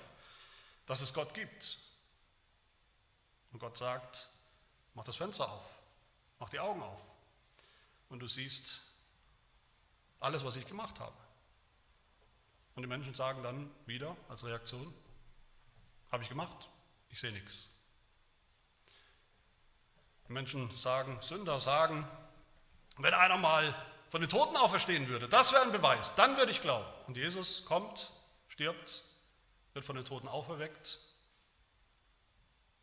[0.85, 1.79] dass es Gott gibt.
[3.51, 4.27] Und Gott sagt,
[4.93, 5.65] mach das Fenster auf,
[6.39, 7.01] mach die Augen auf.
[8.09, 8.84] Und du siehst
[10.19, 11.15] alles, was ich gemacht habe.
[12.75, 14.93] Und die Menschen sagen dann wieder als Reaktion,
[16.11, 16.69] habe ich gemacht,
[17.09, 17.69] ich sehe nichts.
[20.27, 22.07] Die Menschen sagen, Sünder sagen,
[22.97, 23.73] wenn einer mal
[24.09, 26.87] von den Toten auferstehen würde, das wäre ein Beweis, dann würde ich glauben.
[27.07, 28.11] Und Jesus kommt,
[28.47, 29.03] stirbt,
[29.73, 30.99] wird von den Toten auferweckt.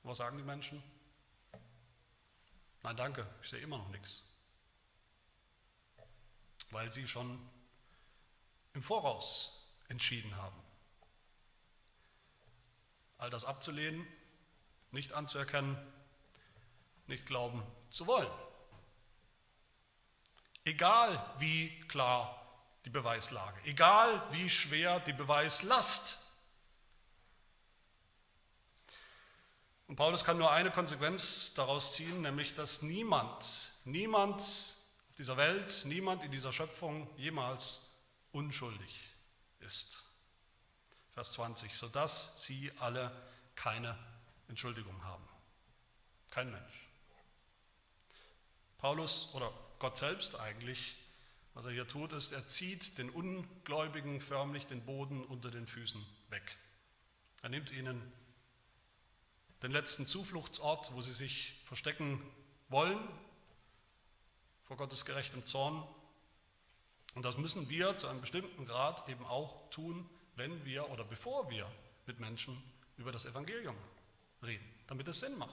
[0.03, 0.83] Und was sagen die Menschen?
[2.83, 4.32] Nein, danke, ich sehe immer noch nichts
[6.73, 7.39] weil sie schon
[8.73, 10.57] im Voraus entschieden haben.
[13.19, 14.07] All das abzulehnen,
[14.91, 15.77] nicht anzuerkennen,
[17.07, 18.31] nicht glauben zu wollen.
[20.65, 22.39] Egal wie klar
[22.85, 26.31] die Beweislage, egal wie schwer die Beweislast.
[29.89, 34.43] Und Paulus kann nur eine Konsequenz daraus ziehen, nämlich dass niemand, niemand
[35.13, 37.99] auf dieser Welt, niemand in dieser Schöpfung jemals
[38.33, 38.97] unschuldig
[39.61, 40.09] ist.
[41.11, 43.13] Vers 20, sodass sie alle
[43.55, 43.99] keine
[44.49, 45.29] Entschuldigung haben.
[46.31, 46.89] Kein Mensch.
[48.79, 50.97] Paulus oder Gott selbst eigentlich,
[51.53, 56.03] was er hier tut, ist, er zieht den Ungläubigen förmlich den Boden unter den Füßen
[56.31, 56.57] weg.
[57.43, 58.01] Er nimmt ihnen
[59.63, 62.19] den letzten Zufluchtsort, wo sie sich verstecken
[62.71, 62.99] wollen
[64.73, 65.87] vor Gottes gerechtem Zorn.
[67.15, 71.51] Und das müssen wir zu einem bestimmten Grad eben auch tun, wenn wir oder bevor
[71.51, 71.71] wir
[72.07, 72.57] mit Menschen
[72.97, 73.77] über das Evangelium
[74.43, 75.51] reden, damit es Sinn macht.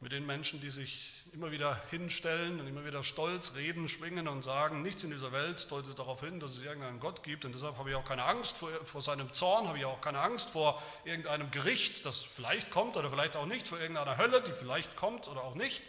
[0.00, 4.40] Mit den Menschen, die sich immer wieder hinstellen und immer wieder stolz reden, schwingen und
[4.40, 7.76] sagen, nichts in dieser Welt deutet darauf hin, dass es irgendeinen Gott gibt und deshalb
[7.76, 10.82] habe ich auch keine Angst vor, vor seinem Zorn, habe ich auch keine Angst vor
[11.04, 15.28] irgendeinem Gericht, das vielleicht kommt oder vielleicht auch nicht, vor irgendeiner Hölle, die vielleicht kommt
[15.28, 15.82] oder auch nicht.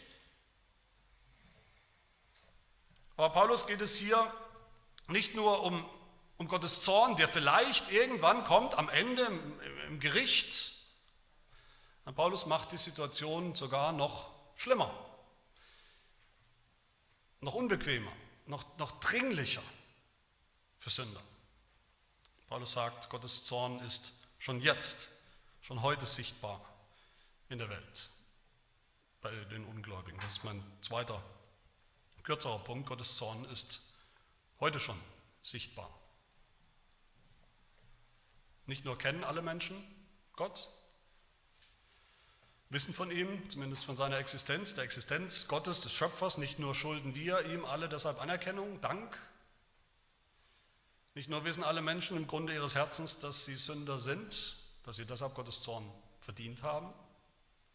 [3.19, 4.33] Aber Paulus geht es hier
[5.09, 5.85] nicht nur um,
[6.37, 10.77] um Gottes Zorn, der vielleicht irgendwann kommt am Ende im, im Gericht,
[12.15, 14.89] Paulus macht die Situation sogar noch schlimmer,
[17.41, 18.11] noch unbequemer,
[18.45, 19.63] noch, noch dringlicher
[20.77, 21.21] für Sünder.
[22.47, 25.09] Paulus sagt, Gottes Zorn ist schon jetzt,
[25.59, 26.65] schon heute sichtbar
[27.49, 28.09] in der Welt
[29.19, 30.21] bei den Ungläubigen.
[30.21, 31.21] Das ist mein zweiter,
[32.23, 32.87] kürzerer Punkt.
[32.87, 33.81] Gottes Zorn ist
[34.59, 34.99] heute schon
[35.41, 35.89] sichtbar.
[38.65, 39.75] Nicht nur kennen alle Menschen
[40.33, 40.69] Gott,
[42.69, 46.37] wissen von ihm, zumindest von seiner Existenz, der Existenz Gottes, des Schöpfers.
[46.37, 49.17] Nicht nur schulden wir ihm alle deshalb Anerkennung, Dank.
[51.15, 55.05] Nicht nur wissen alle Menschen im Grunde ihres Herzens, dass sie Sünder sind, dass sie
[55.05, 55.83] deshalb Gottes Zorn
[56.21, 56.93] verdient haben,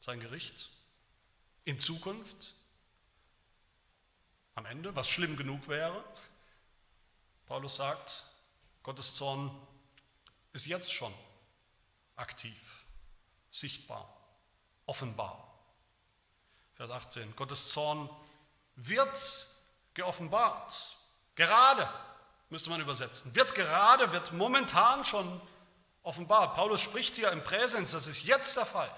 [0.01, 0.71] sein Gericht.
[1.65, 2.55] In Zukunft,
[4.55, 6.05] am Ende, was schlimm genug wäre.
[7.47, 8.25] Paulus sagt,
[8.83, 9.51] Gottes Zorn
[10.53, 11.13] ist jetzt schon
[12.17, 12.85] aktiv,
[13.51, 14.15] sichtbar
[14.87, 15.49] offenbar.
[16.75, 18.09] Vers 18, Gottes Zorn
[18.77, 19.47] wird
[19.95, 20.97] geoffenbart.
[21.35, 21.89] Gerade,
[22.51, 25.41] müsste man übersetzen, wird gerade, wird momentan schon
[26.03, 26.55] offenbart.
[26.55, 28.91] Paulus spricht hier im Präsens, das ist jetzt der Fall.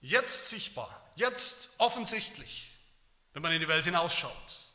[0.00, 2.69] Jetzt sichtbar, jetzt offensichtlich,
[3.32, 4.66] wenn man in die Welt hinausschaut.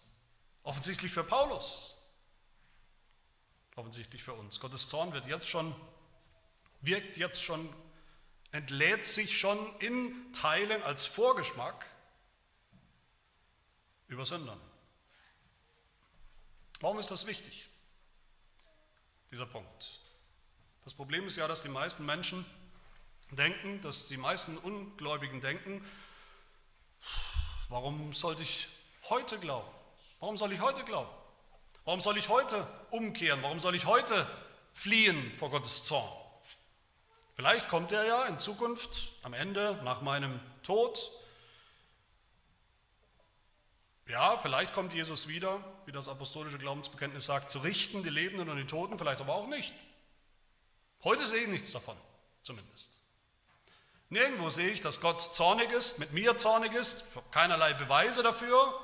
[0.63, 2.01] Offensichtlich für Paulus,
[3.75, 4.59] offensichtlich für uns.
[4.59, 5.75] Gottes Zorn wird jetzt schon,
[6.81, 7.69] wirkt jetzt schon
[8.55, 11.85] entlädt sich schon in Teilen als Vorgeschmack
[14.07, 14.59] über Sündern.
[16.79, 17.67] Warum ist das wichtig,
[19.29, 19.99] dieser Punkt?
[20.85, 22.45] Das Problem ist ja, dass die meisten Menschen
[23.31, 25.83] denken, dass die meisten Ungläubigen denken,
[27.69, 28.67] warum sollte ich
[29.09, 29.69] heute glauben?
[30.19, 31.09] Warum soll ich heute glauben?
[31.83, 33.43] Warum soll ich heute umkehren?
[33.43, 34.27] Warum soll ich heute
[34.73, 36.09] fliehen vor Gottes Zorn?
[37.35, 41.11] Vielleicht kommt er ja in Zukunft, am Ende, nach meinem Tod.
[44.07, 48.57] Ja, vielleicht kommt Jesus wieder, wie das apostolische Glaubensbekenntnis sagt, zu richten, die Lebenden und
[48.57, 49.73] die Toten, vielleicht aber auch nicht.
[51.03, 51.97] Heute sehe ich nichts davon,
[52.41, 52.94] zumindest.
[54.09, 58.21] Nirgendwo sehe ich, dass Gott zornig ist, mit mir zornig ist, ich habe keinerlei Beweise
[58.23, 58.79] dafür,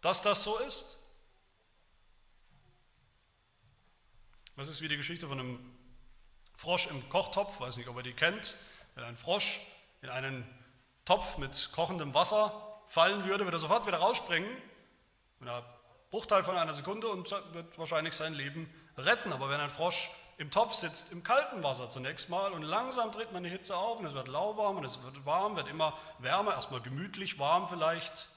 [0.00, 0.98] dass das so ist.
[4.56, 5.78] Das ist wie die Geschichte von einem
[6.54, 8.56] Frosch im Kochtopf, weiß nicht, ob ihr die kennt.
[8.94, 9.60] Wenn ein Frosch
[10.02, 10.44] in einen
[11.04, 14.50] Topf mit kochendem Wasser fallen würde, würde er sofort wieder rausspringen,
[15.40, 15.64] in einer
[16.10, 19.32] Bruchteil von einer Sekunde und wird wahrscheinlich sein Leben retten.
[19.32, 23.32] Aber wenn ein Frosch im Topf sitzt, im kalten Wasser zunächst mal und langsam tritt
[23.32, 26.54] man die Hitze auf und es wird lauwarm und es wird warm, wird immer wärmer,
[26.54, 28.28] erstmal gemütlich warm vielleicht.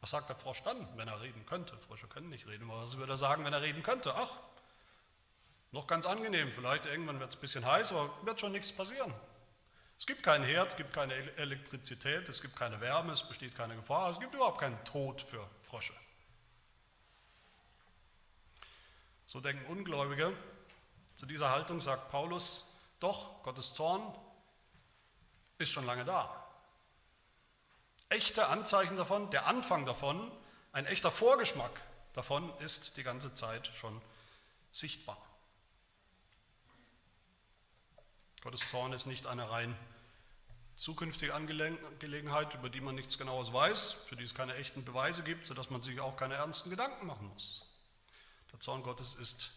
[0.00, 1.76] Was sagt der Frosch dann, wenn er reden könnte?
[1.78, 4.14] Frösche können nicht reden, aber was würde er sagen, wenn er reden könnte?
[4.16, 4.38] Ach,
[5.70, 9.14] noch ganz angenehm, vielleicht irgendwann wird es ein bisschen heiß, aber wird schon nichts passieren.
[9.98, 13.76] Es gibt kein Herz, es gibt keine Elektrizität, es gibt keine Wärme, es besteht keine
[13.76, 15.94] Gefahr, es gibt überhaupt keinen Tod für Frösche.
[19.26, 20.36] So denken Ungläubige.
[21.16, 24.02] Zu dieser Haltung sagt Paulus, doch, Gottes Zorn
[25.58, 26.46] ist schon lange da.
[28.10, 30.30] Echte Anzeichen davon, der Anfang davon,
[30.72, 31.80] ein echter Vorgeschmack
[32.12, 34.00] davon ist die ganze Zeit schon
[34.72, 35.16] sichtbar.
[38.42, 39.76] Gottes Zorn ist nicht eine rein
[40.76, 45.46] zukünftige Angelegenheit, über die man nichts Genaues weiß, für die es keine echten Beweise gibt,
[45.46, 47.66] sodass man sich auch keine ernsten Gedanken machen muss.
[48.52, 49.50] Der Zorn Gottes ist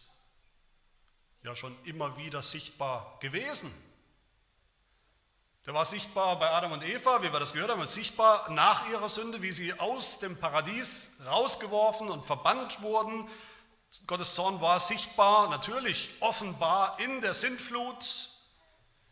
[1.42, 3.72] ja schon immer wieder sichtbar gewesen.
[5.66, 9.08] Der war sichtbar bei Adam und Eva, wie wir das gehört haben, sichtbar nach ihrer
[9.08, 13.28] Sünde, wie sie aus dem Paradies rausgeworfen und verbannt wurden.
[14.06, 18.30] Gottes Zorn war sichtbar, natürlich offenbar in der Sintflut,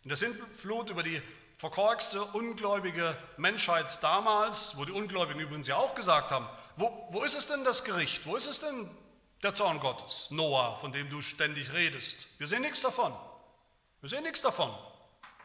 [0.04, 1.20] In der Sintflut über die
[1.58, 7.36] verkorkste, ungläubige Menschheit damals, wo die Ungläubigen übrigens ja auch gesagt haben, wo, wo ist
[7.36, 8.24] es denn das Gericht?
[8.24, 8.88] Wo ist es denn
[9.42, 10.30] der Zorn Gottes?
[10.30, 12.28] Noah, von dem du ständig redest.
[12.38, 13.14] Wir sehen nichts davon.
[14.00, 14.72] Wir sehen nichts davon.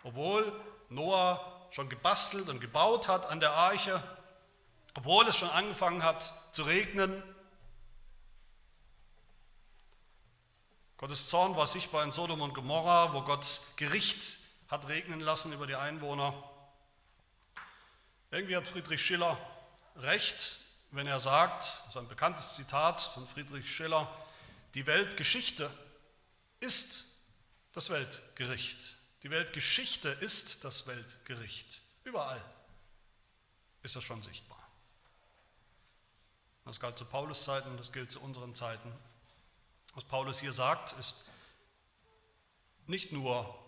[0.03, 0.51] Obwohl
[0.89, 4.01] Noah schon gebastelt und gebaut hat an der Arche,
[4.95, 7.23] obwohl es schon angefangen hat zu regnen.
[10.97, 15.67] Gottes Zorn war sichtbar in Sodom und Gomorra, wo Gott Gericht hat regnen lassen über
[15.67, 16.33] die Einwohner.
[18.31, 19.37] Irgendwie hat Friedrich Schiller
[19.97, 20.59] recht,
[20.93, 24.07] wenn er sagt, sein bekanntes Zitat von Friedrich Schiller,
[24.75, 25.69] die Weltgeschichte
[26.59, 27.17] ist
[27.71, 28.95] das Weltgericht.
[29.23, 31.81] Die Weltgeschichte ist das Weltgericht.
[32.03, 32.43] Überall
[33.81, 34.59] ist das schon sichtbar.
[36.65, 38.91] Das galt zu Paulus Zeiten, das gilt zu unseren Zeiten.
[39.95, 41.27] Was Paulus hier sagt, ist
[42.85, 43.59] nicht nur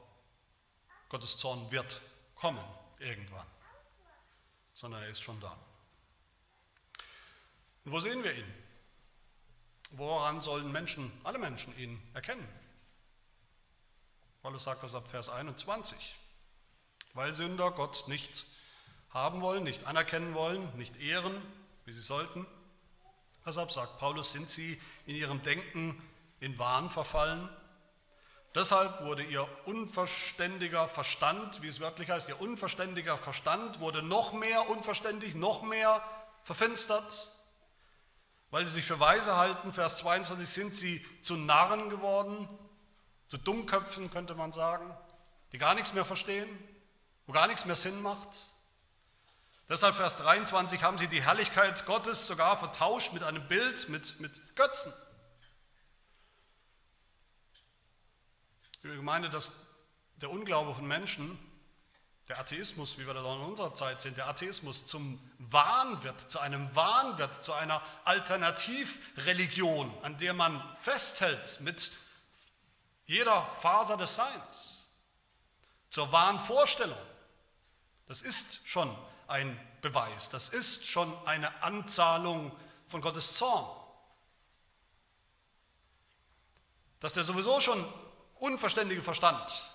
[1.09, 2.01] Gottes Zorn wird
[2.35, 2.63] kommen
[2.99, 3.47] irgendwann,
[4.73, 5.57] sondern er ist schon da.
[7.85, 8.53] Und wo sehen wir ihn?
[9.91, 12.45] Woran sollen Menschen, alle Menschen ihn erkennen?
[14.41, 15.97] Paulus sagt das ab Vers 21.
[17.13, 18.45] Weil Sünder Gott nicht
[19.11, 21.41] haben wollen, nicht anerkennen wollen, nicht ehren,
[21.85, 22.45] wie sie sollten.
[23.45, 26.01] Deshalb sagt Paulus, sind sie in ihrem Denken
[26.39, 27.47] in Wahn verfallen.
[28.55, 34.69] Deshalb wurde ihr unverständiger Verstand, wie es wörtlich heißt, ihr unverständiger Verstand wurde noch mehr
[34.69, 36.03] unverständig, noch mehr
[36.43, 37.34] verfinstert.
[38.55, 42.47] Weil sie sich für weise halten, Vers 22, sind sie zu Narren geworden,
[43.27, 44.95] zu Dummköpfen könnte man sagen,
[45.51, 46.47] die gar nichts mehr verstehen,
[47.27, 48.29] wo gar nichts mehr Sinn macht.
[49.67, 54.55] Deshalb Vers 23 haben sie die Herrlichkeit Gottes sogar vertauscht mit einem Bild, mit, mit
[54.55, 54.93] Götzen.
[58.83, 59.67] Ich meine, dass
[60.21, 61.37] der Unglaube von Menschen
[62.27, 66.39] der Atheismus, wie wir auch in unserer Zeit sehen, der Atheismus zum Wahn wird, zu
[66.39, 71.91] einem Wahn wird, zu einer Alternativreligion, an der man festhält mit
[73.05, 74.89] jeder Faser des Seins,
[75.89, 76.97] zur Wahnvorstellung.
[78.07, 78.95] Das ist schon
[79.27, 82.51] ein Beweis, das ist schon eine Anzahlung
[82.87, 83.65] von Gottes Zorn.
[86.99, 87.87] Dass der sowieso schon
[88.39, 89.74] unverständige Verstand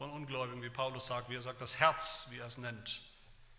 [0.00, 3.02] von Ungläubigen, wie Paulus sagt, wie er sagt, das Herz, wie er es nennt,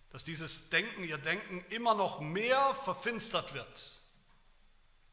[0.09, 3.99] dass dieses Denken, ihr Denken immer noch mehr verfinstert wird,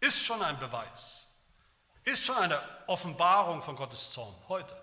[0.01, 1.29] ist schon ein Beweis,
[2.05, 4.75] ist schon eine Offenbarung von Gottes Zorn heute.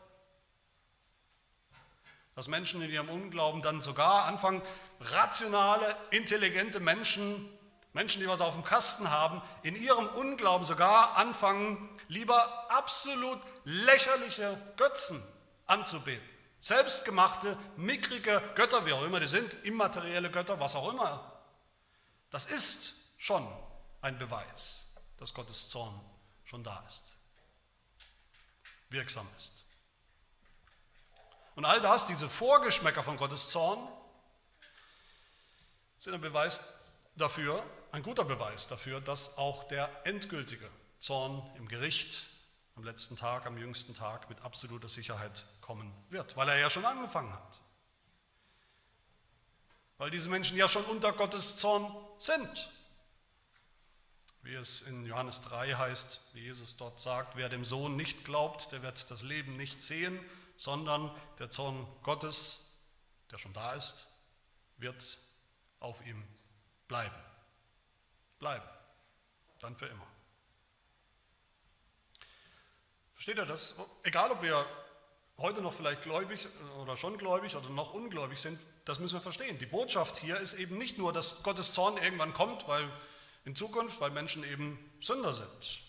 [2.35, 4.61] Dass Menschen in ihrem Unglauben dann sogar anfangen,
[4.99, 7.49] rationale, intelligente Menschen,
[7.91, 14.61] Menschen, die was auf dem Kasten haben, in ihrem Unglauben sogar anfangen, lieber absolut lächerliche
[14.77, 15.23] Götzen
[15.65, 16.34] anzubeten.
[16.65, 21.39] Selbstgemachte, mickrige Götter, wie auch immer die sind, immaterielle Götter, was auch immer.
[22.31, 23.47] Das ist schon
[24.01, 25.93] ein Beweis, dass Gottes Zorn
[26.43, 27.03] schon da ist,
[28.89, 29.51] wirksam ist.
[31.53, 33.87] Und all das, diese Vorgeschmäcker von Gottes Zorn,
[35.99, 36.79] sind ein Beweis
[37.15, 40.67] dafür, ein guter Beweis dafür, dass auch der endgültige
[40.99, 42.25] Zorn im Gericht
[42.75, 46.85] am letzten Tag, am jüngsten Tag mit absoluter Sicherheit kommen wird, weil er ja schon
[46.85, 47.61] angefangen hat.
[49.97, 52.71] Weil diese Menschen ja schon unter Gottes Zorn sind.
[54.41, 58.71] Wie es in Johannes 3 heißt, wie Jesus dort sagt, wer dem Sohn nicht glaubt,
[58.71, 60.19] der wird das Leben nicht sehen,
[60.57, 61.09] sondern
[61.39, 62.83] der Zorn Gottes,
[63.31, 64.09] der schon da ist,
[64.77, 65.17] wird
[65.79, 66.23] auf ihm
[66.87, 67.15] bleiben.
[68.37, 68.67] Bleiben.
[69.61, 70.05] Dann für immer.
[73.25, 73.81] Versteht ihr das?
[74.03, 74.63] Egal, ob wir
[75.39, 76.47] heute noch vielleicht gläubig
[76.79, 79.57] oder schon gläubig oder noch ungläubig sind, das müssen wir verstehen.
[79.57, 82.87] Die Botschaft hier ist eben nicht nur, dass Gottes Zorn irgendwann kommt, weil
[83.43, 85.81] in Zukunft, weil Menschen eben Sünder sind,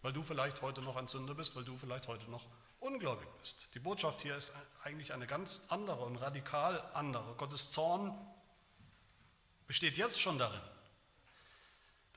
[0.00, 2.46] weil du vielleicht heute noch ein Sünder bist, weil du vielleicht heute noch
[2.80, 3.68] ungläubig bist.
[3.74, 7.34] Die Botschaft hier ist eigentlich eine ganz andere und radikal andere.
[7.34, 8.16] Gottes Zorn
[9.66, 10.62] besteht jetzt schon darin,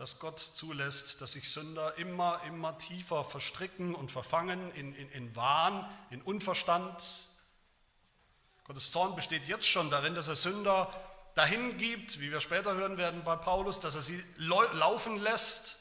[0.01, 5.35] dass Gott zulässt, dass sich Sünder immer, immer tiefer verstricken und verfangen in, in, in
[5.35, 7.27] Wahn, in Unverstand.
[8.63, 10.91] Gottes Zorn besteht jetzt schon darin, dass er Sünder
[11.35, 15.77] dahin gibt, wie wir später hören werden bei Paulus, dass er sie laufen lässt,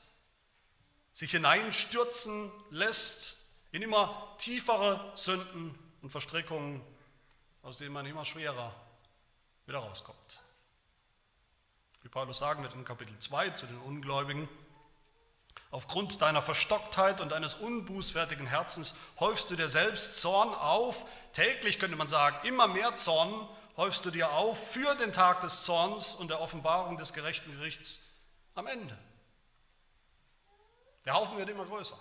[1.15, 3.39] sich hineinstürzen lässt
[3.73, 6.83] in immer tiefere Sünden und Verstrickungen,
[7.63, 8.75] aus denen man immer schwerer
[9.65, 10.41] wieder rauskommt.
[12.11, 14.49] Paulus sagen wird in Kapitel 2 zu den Ungläubigen,
[15.73, 21.07] Aufgrund deiner Verstocktheit und deines unbußfertigen Herzens häufst du dir selbst Zorn auf.
[21.33, 25.63] Täglich könnte man sagen, immer mehr Zorn häufst du dir auf für den Tag des
[25.63, 28.01] Zorns und der Offenbarung des gerechten Gerichts
[28.57, 28.99] am Ende.
[31.05, 31.99] Der Haufen wird immer größer.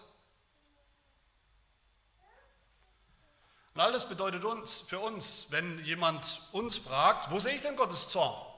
[3.76, 7.76] Und all das bedeutet uns, für uns, wenn jemand uns fragt, wo sehe ich denn
[7.76, 8.49] Gottes Zorn?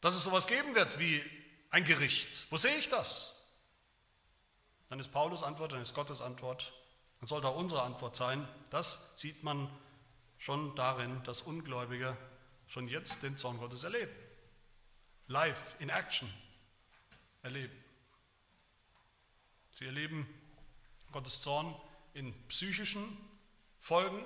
[0.00, 1.22] Dass es sowas geben wird wie
[1.70, 2.46] ein Gericht.
[2.50, 3.34] Wo sehe ich das?
[4.88, 6.72] Dann ist Paulus Antwort, dann ist Gottes Antwort,
[7.20, 8.46] dann sollte auch unsere Antwort sein.
[8.70, 9.68] Das sieht man
[10.38, 12.16] schon darin, dass Ungläubige
[12.66, 14.14] schon jetzt den Zorn Gottes erleben.
[15.26, 16.32] Live, in Action
[17.42, 17.76] erleben.
[19.70, 20.26] Sie erleben
[21.12, 21.74] Gottes Zorn
[22.14, 23.18] in psychischen
[23.78, 24.24] Folgen,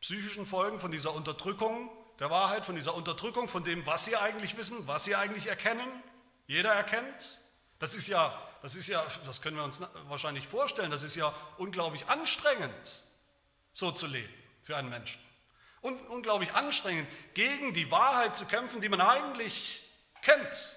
[0.00, 1.90] psychischen Folgen von dieser Unterdrückung
[2.20, 5.88] der Wahrheit, von dieser Unterdrückung von dem, was sie eigentlich wissen, was sie eigentlich erkennen.
[6.46, 7.40] Jeder erkennt.
[7.78, 11.34] Das ist ja, das ist ja, das können wir uns wahrscheinlich vorstellen, das ist ja
[11.56, 13.04] unglaublich anstrengend,
[13.72, 15.20] so zu leben für einen Menschen.
[15.80, 19.82] Und unglaublich anstrengend, gegen die Wahrheit zu kämpfen, die man eigentlich
[20.20, 20.76] kennt.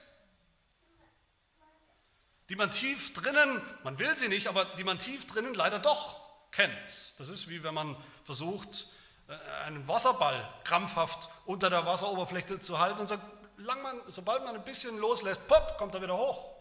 [2.48, 6.22] Die man tief drinnen, man will sie nicht, aber die man tief drinnen leider doch
[6.52, 7.16] kennt.
[7.18, 8.88] Das ist wie wenn man versucht,
[9.66, 13.24] einen Wasserball krampfhaft unter der Wasseroberfläche zu halten und sagt,
[13.58, 16.54] man, sobald man ein bisschen loslässt, pop, kommt er wieder hoch.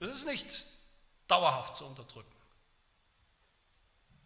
[0.00, 0.64] Das ist nicht
[1.28, 2.32] dauerhaft zu unterdrücken.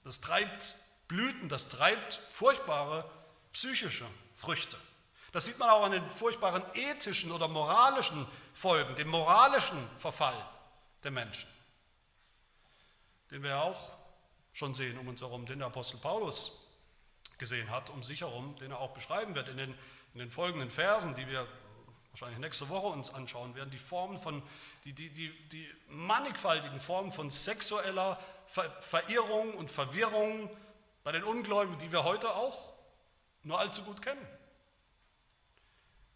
[0.04, 0.76] Das treibt
[1.08, 3.08] Blüten, das treibt furchtbare
[3.52, 4.76] psychische Früchte.
[5.32, 10.36] Das sieht man auch an den furchtbaren ethischen oder moralischen Folgen, dem moralischen Verfall
[11.02, 11.48] der Menschen,
[13.30, 13.92] den wir auch
[14.52, 16.65] schon sehen um uns herum, den der Apostel Paulus
[17.38, 19.74] gesehen hat, um sich herum, den er auch beschreiben wird in den,
[20.14, 21.46] in den folgenden Versen, die wir
[22.10, 24.42] wahrscheinlich nächste Woche uns anschauen werden, die Formen von,
[24.84, 30.48] die, die, die, die mannigfaltigen Formen von sexueller Ver Verirrung und Verwirrung
[31.04, 32.72] bei den Ungläubigen, die wir heute auch
[33.42, 34.26] nur allzu gut kennen.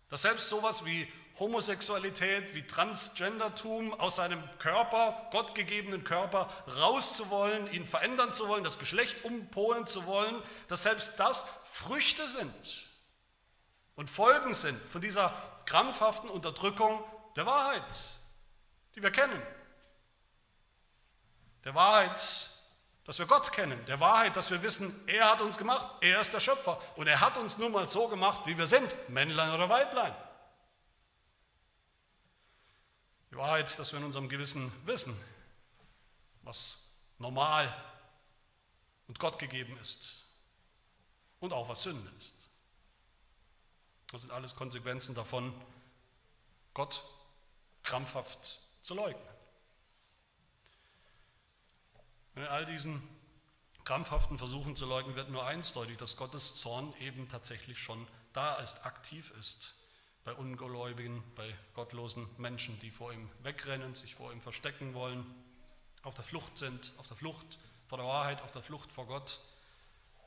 [0.09, 1.07] Dass selbst sowas wie
[1.39, 9.25] Homosexualität, wie Transgendertum aus seinem Körper, gottgegebenen Körper, rauszuwollen, ihn verändern zu wollen, das Geschlecht
[9.25, 12.91] umpolen zu wollen, dass selbst das Früchte sind
[14.01, 15.33] und Folgen sind von dieser
[15.67, 17.05] krampfhaften Unterdrückung
[17.37, 17.95] der Wahrheit,
[18.95, 19.43] die wir kennen.
[21.65, 22.19] Der Wahrheit,
[23.05, 26.33] dass wir Gott kennen, der Wahrheit, dass wir wissen, er hat uns gemacht, er ist
[26.33, 29.69] der Schöpfer und er hat uns nun mal so gemacht, wie wir sind, Männlein oder
[29.69, 30.15] Weiblein.
[33.31, 35.17] Die Wahrheit, dass wir in unserem Gewissen wissen,
[36.43, 37.73] was normal
[39.07, 40.27] und Gott gegeben ist
[41.39, 42.35] und auch was Sünde ist.
[44.11, 45.55] Das sind alles Konsequenzen davon,
[46.75, 47.03] Gott
[47.85, 49.29] krampfhaft zu leugnen.
[52.35, 53.01] Und in all diesen
[53.85, 58.57] krampfhaften Versuchen zu leugnen wird nur eins deutlich, dass Gottes Zorn eben tatsächlich schon da
[58.57, 59.80] ist, aktiv ist
[60.25, 65.25] bei Ungläubigen, bei gottlosen Menschen, die vor ihm wegrennen, sich vor ihm verstecken wollen,
[66.03, 69.41] auf der Flucht sind, auf der Flucht vor der Wahrheit, auf der Flucht vor Gott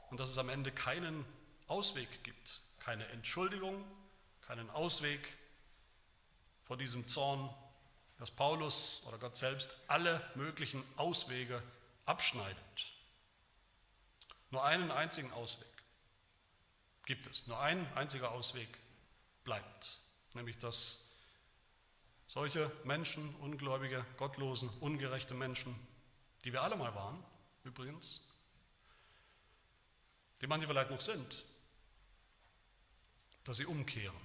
[0.09, 1.25] und dass es am Ende keinen
[1.67, 3.83] Ausweg gibt, keine Entschuldigung,
[4.41, 5.37] keinen Ausweg
[6.65, 7.49] vor diesem Zorn,
[8.19, 11.61] dass Paulus oder Gott selbst alle möglichen Auswege
[12.05, 12.93] abschneidet.
[14.51, 15.67] Nur einen einzigen Ausweg
[17.05, 18.69] gibt es, nur ein einziger Ausweg
[19.43, 19.99] bleibt,
[20.33, 21.11] nämlich dass
[22.27, 25.75] solche Menschen, ungläubige, gottlosen, ungerechte Menschen,
[26.43, 27.23] die wir alle mal waren,
[27.63, 28.29] übrigens,
[30.41, 31.45] die manche vielleicht noch sind,
[33.43, 34.15] dass sie umkehren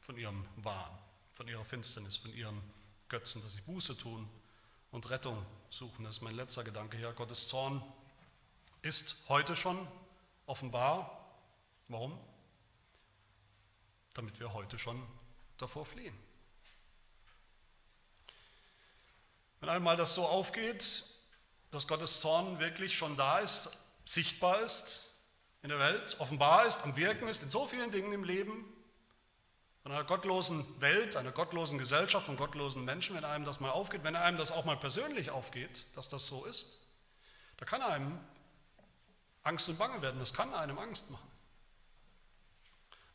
[0.00, 0.98] von ihrem Wahn,
[1.32, 2.60] von ihrer Finsternis, von ihren
[3.08, 4.28] Götzen, dass sie Buße tun
[4.90, 6.04] und Rettung suchen.
[6.04, 7.12] Das ist mein letzter Gedanke hier.
[7.12, 7.82] Gottes Zorn
[8.82, 9.88] ist heute schon
[10.46, 11.26] offenbar.
[11.88, 12.18] Warum?
[14.14, 15.06] Damit wir heute schon
[15.58, 16.16] davor fliehen.
[19.60, 21.04] Wenn einmal das so aufgeht,
[21.70, 25.10] dass Gottes Zorn wirklich schon da ist, sichtbar ist
[25.62, 28.70] in der Welt, offenbar ist, am Wirken ist, in so vielen Dingen im Leben,
[29.82, 34.02] von einer gottlosen Welt, einer gottlosen Gesellschaft, von gottlosen Menschen, wenn einem das mal aufgeht,
[34.02, 36.86] wenn einem das auch mal persönlich aufgeht, dass das so ist,
[37.58, 38.18] da kann einem
[39.42, 41.33] Angst und Bange werden, das kann einem Angst machen.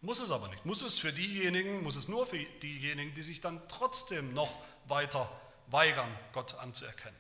[0.02, 0.66] Muss es aber nicht.
[0.66, 4.54] Muss es für diejenigen, muss es nur für diejenigen, die sich dann trotzdem noch
[4.86, 5.30] weiter
[5.68, 7.20] weigern, Gott anzuerkennen.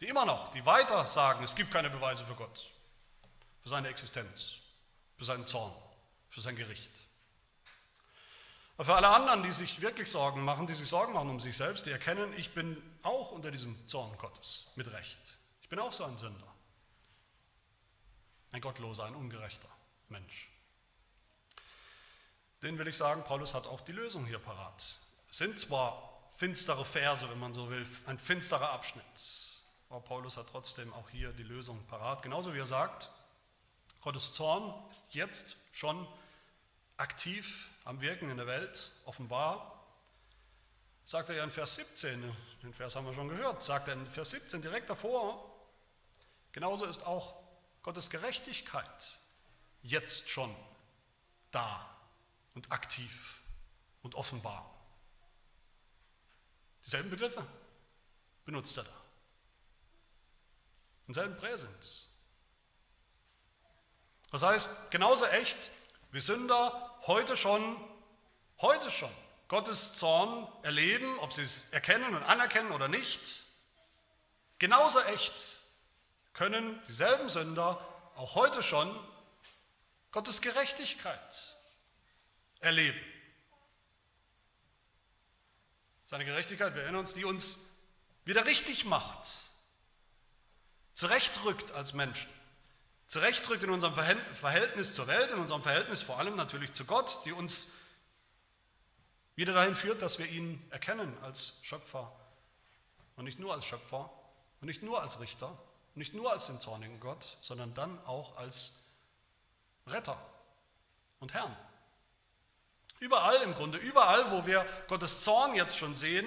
[0.00, 2.70] Die immer noch, die weiter sagen, es gibt keine Beweise für Gott,
[3.62, 4.58] für seine Existenz,
[5.16, 5.72] für seinen Zorn,
[6.28, 6.90] für sein Gericht.
[8.76, 11.56] Aber für alle anderen, die sich wirklich Sorgen machen, die sich Sorgen machen um sich
[11.56, 15.38] selbst, die erkennen, ich bin auch unter diesem Zorn Gottes, mit Recht.
[15.60, 16.52] Ich bin auch so ein Sünder.
[18.50, 19.68] Ein gottloser, ein ungerechter
[20.08, 20.51] Mensch.
[22.62, 24.96] Den will ich sagen, Paulus hat auch die Lösung hier parat.
[25.28, 29.04] Es sind zwar finstere Verse, wenn man so will, ein finsterer Abschnitt,
[29.90, 32.22] aber Paulus hat trotzdem auch hier die Lösung parat.
[32.22, 33.10] Genauso wie er sagt,
[34.00, 36.06] Gottes Zorn ist jetzt schon
[36.96, 39.84] aktiv am Wirken in der Welt, offenbar.
[41.04, 44.06] Sagt er ja in Vers 17, den Vers haben wir schon gehört, sagt er in
[44.06, 45.50] Vers 17 direkt davor,
[46.52, 47.34] genauso ist auch
[47.82, 49.18] Gottes Gerechtigkeit
[49.82, 50.54] jetzt schon
[51.50, 51.92] da
[52.54, 53.42] und aktiv
[54.02, 54.68] und offenbar.
[56.84, 57.46] Dieselben Begriffe
[58.44, 58.90] benutzt er da.
[61.06, 62.10] Denselben Präsens.
[64.30, 65.70] Das heißt, genauso echt
[66.10, 67.76] wie Sünder heute schon,
[68.60, 69.10] heute schon
[69.48, 73.44] Gottes Zorn erleben, ob sie es erkennen und anerkennen oder nicht,
[74.58, 75.60] genauso echt
[76.32, 77.86] können dieselben Sünder
[78.16, 78.88] auch heute schon
[80.10, 81.56] Gottes Gerechtigkeit
[82.62, 83.00] erleben.
[86.04, 87.70] Seine Gerechtigkeit, wir erinnern uns, die uns
[88.24, 89.28] wieder richtig macht,
[90.94, 92.30] zurechtrückt als Menschen,
[93.06, 97.32] zurechtrückt in unserem Verhältnis zur Welt, in unserem Verhältnis vor allem natürlich zu Gott, die
[97.32, 97.72] uns
[99.34, 102.14] wieder dahin führt, dass wir ihn erkennen als Schöpfer
[103.16, 104.10] und nicht nur als Schöpfer
[104.60, 108.36] und nicht nur als Richter und nicht nur als den zornigen Gott, sondern dann auch
[108.36, 108.84] als
[109.86, 110.18] Retter
[111.18, 111.56] und Herrn.
[113.02, 116.24] Überall im Grunde, überall, wo wir Gottes Zorn jetzt schon sehen,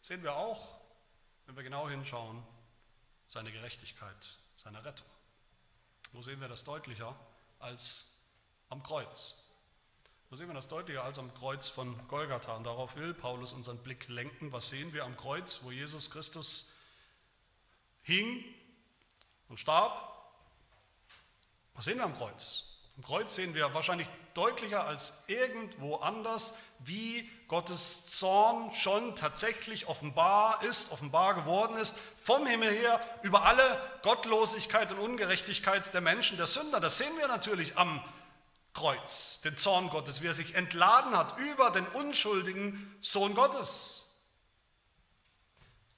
[0.00, 0.76] sehen wir auch,
[1.46, 2.40] wenn wir genau hinschauen,
[3.26, 5.08] seine Gerechtigkeit, seine Rettung.
[6.12, 7.16] Wo sehen wir das deutlicher
[7.58, 8.14] als
[8.68, 9.42] am Kreuz?
[10.30, 12.54] Wo sehen wir das deutlicher als am Kreuz von Golgatha?
[12.54, 14.52] Und darauf will Paulus unseren Blick lenken.
[14.52, 16.74] Was sehen wir am Kreuz, wo Jesus Christus
[18.02, 18.44] hing
[19.48, 20.16] und starb?
[21.74, 22.73] Was sehen wir am Kreuz?
[22.96, 30.62] Am Kreuz sehen wir wahrscheinlich deutlicher als irgendwo anders, wie Gottes Zorn schon tatsächlich offenbar
[30.62, 36.46] ist, offenbar geworden ist, vom Himmel her über alle Gottlosigkeit und Ungerechtigkeit der Menschen, der
[36.46, 36.78] Sünder.
[36.78, 38.02] Das sehen wir natürlich am
[38.74, 44.16] Kreuz, den Zorn Gottes, wie er sich entladen hat über den unschuldigen Sohn Gottes,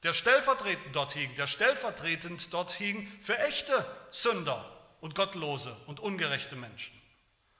[0.03, 4.76] der stellvertretend dort hing, der stellvertretend dort hing für echte Sünder
[5.07, 7.01] und gottlose und ungerechte Menschen.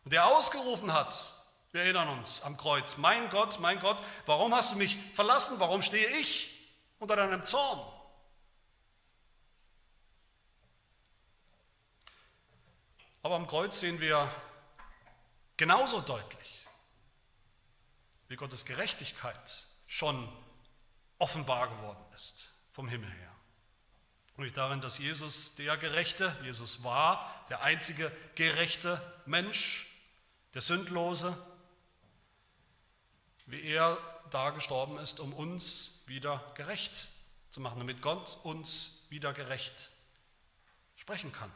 [0.03, 1.33] Und der ausgerufen hat,
[1.71, 5.61] wir erinnern uns am Kreuz, mein Gott, mein Gott, warum hast du mich verlassen?
[5.61, 6.51] Warum stehe ich
[6.99, 7.79] unter deinem Zorn?
[13.23, 14.29] Aber am Kreuz sehen wir
[15.57, 16.67] genauso deutlich,
[18.27, 20.29] wie Gottes Gerechtigkeit schon
[21.21, 23.26] offenbar geworden ist vom Himmel her.
[24.37, 29.87] Nämlich darin, dass Jesus der Gerechte, Jesus war der einzige gerechte Mensch,
[30.53, 31.37] der Sündlose,
[33.47, 33.99] wie er
[34.31, 37.09] da gestorben ist, um uns wieder gerecht
[37.49, 39.91] zu machen, damit Gott uns wieder gerecht
[40.97, 41.51] sprechen kann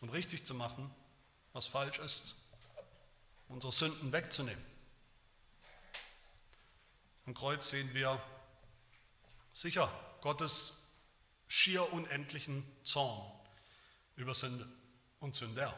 [0.00, 0.94] und richtig zu machen,
[1.52, 2.34] was falsch ist,
[3.48, 4.64] unsere Sünden wegzunehmen.
[7.26, 8.20] Am Kreuz sehen wir
[9.52, 9.90] sicher
[10.20, 10.83] Gottes
[11.54, 13.30] schier unendlichen Zorn
[14.16, 14.66] über Sünde
[15.20, 15.72] und Sünder.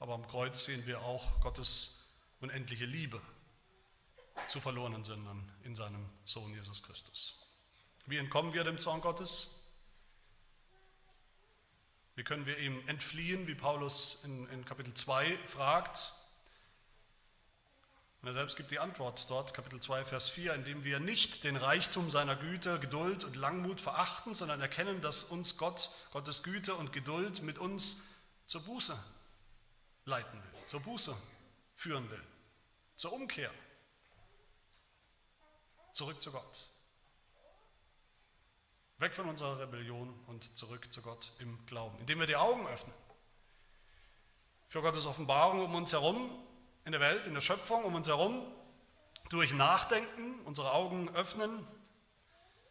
[0.00, 2.08] Aber am Kreuz sehen wir auch Gottes
[2.40, 3.22] unendliche Liebe
[4.48, 7.46] zu verlorenen Sündern in seinem Sohn Jesus Christus.
[8.06, 9.62] Wie entkommen wir dem Zorn Gottes?
[12.16, 16.12] Wie können wir ihm entfliehen, wie Paulus in, in Kapitel 2 fragt?
[18.20, 21.56] Und er selbst gibt die Antwort dort, Kapitel 2, Vers 4, indem wir nicht den
[21.56, 26.92] Reichtum seiner Güte, Geduld und Langmut verachten, sondern erkennen, dass uns Gott, Gottes Güte und
[26.92, 28.08] Geduld mit uns
[28.46, 28.98] zur Buße
[30.04, 31.16] leiten will, zur Buße
[31.74, 32.22] führen will,
[32.96, 33.52] zur Umkehr,
[35.92, 36.68] zurück zu Gott.
[38.98, 42.94] Weg von unserer Rebellion und zurück zu Gott im Glauben, indem wir die Augen öffnen
[44.68, 46.30] für Gottes Offenbarung um uns herum
[46.88, 48.42] in der Welt, in der Schöpfung um uns herum,
[49.28, 51.68] durch Nachdenken unsere Augen öffnen,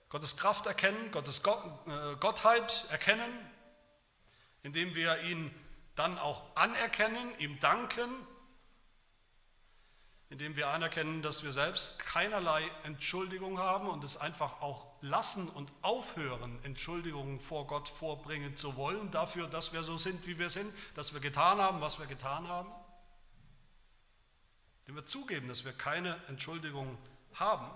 [0.09, 3.29] Gottes Kraft erkennen, Gottes äh, Gottheit erkennen,
[4.63, 5.53] indem wir ihn
[5.93, 8.09] dann auch anerkennen, ihm danken,
[10.31, 15.71] indem wir anerkennen, dass wir selbst keinerlei Entschuldigung haben und es einfach auch lassen und
[15.83, 20.73] aufhören, Entschuldigungen vor Gott vorbringen zu wollen dafür, dass wir so sind, wie wir sind,
[20.95, 22.71] dass wir getan haben, was wir getan haben.
[24.87, 26.97] Indem wir zugeben, dass wir keine Entschuldigung
[27.33, 27.69] haben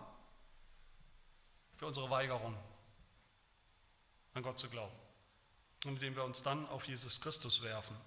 [1.75, 2.57] für unsere Weigerung,
[4.33, 4.95] an Gott zu glauben.
[5.83, 7.97] Und indem wir uns dann auf Jesus Christus werfen,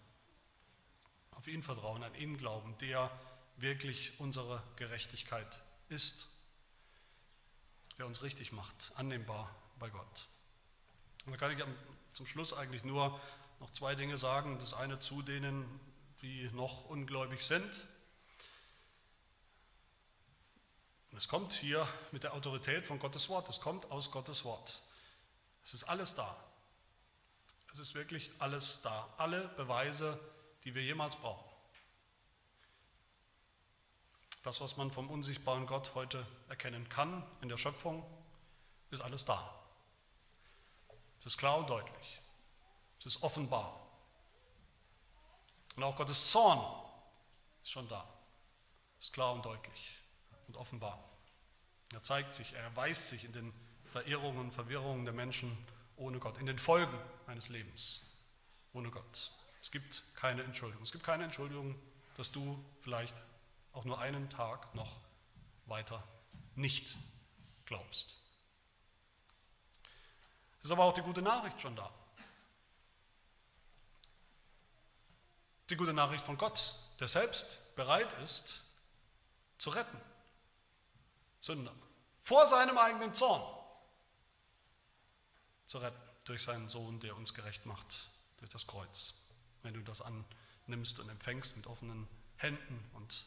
[1.32, 3.10] auf ihn vertrauen, an ihn glauben, der
[3.58, 6.30] wirklich unsere Gerechtigkeit ist,
[7.98, 10.28] der uns richtig macht, annehmbar bei Gott.
[11.26, 11.62] Und da kann ich
[12.14, 13.20] zum Schluss eigentlich nur
[13.60, 14.58] noch zwei Dinge sagen.
[14.60, 15.78] Das eine zu denen,
[16.22, 17.86] die noch ungläubig sind.
[21.14, 23.48] Und es kommt hier mit der Autorität von Gottes Wort.
[23.48, 24.82] Es kommt aus Gottes Wort.
[25.62, 26.36] Es ist alles da.
[27.72, 29.08] Es ist wirklich alles da.
[29.16, 30.18] Alle Beweise,
[30.64, 31.48] die wir jemals brauchen.
[34.42, 38.04] Das, was man vom unsichtbaren Gott heute erkennen kann in der Schöpfung,
[38.90, 39.54] ist alles da.
[41.20, 42.20] Es ist klar und deutlich.
[42.98, 43.86] Es ist offenbar.
[45.76, 46.58] Und auch Gottes Zorn
[47.62, 48.04] ist schon da.
[48.98, 50.03] Es ist klar und deutlich
[50.48, 51.02] und offenbar.
[51.92, 53.52] Er zeigt sich, er erweist sich in den
[53.84, 55.56] Verirrungen Verwirrungen der Menschen
[55.96, 58.18] ohne Gott, in den Folgen eines Lebens
[58.72, 59.30] ohne Gott.
[59.62, 60.82] Es gibt keine Entschuldigung.
[60.82, 61.74] Es gibt keine Entschuldigung,
[62.16, 63.16] dass du vielleicht
[63.72, 65.00] auch nur einen Tag noch
[65.66, 66.02] weiter
[66.54, 66.96] nicht
[67.64, 68.16] glaubst.
[70.58, 71.92] Es ist aber auch die gute Nachricht schon da.
[75.70, 78.64] Die gute Nachricht von Gott, der selbst bereit ist
[79.58, 80.00] zu retten.
[81.44, 81.74] Sünder.
[82.22, 83.42] Vor seinem eigenen Zorn
[85.66, 89.28] zu retten durch seinen Sohn, der uns gerecht macht, durch das Kreuz.
[89.62, 93.26] Wenn du das annimmst und empfängst mit offenen Händen und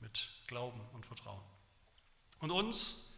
[0.00, 1.42] mit Glauben und Vertrauen.
[2.40, 3.14] Und uns,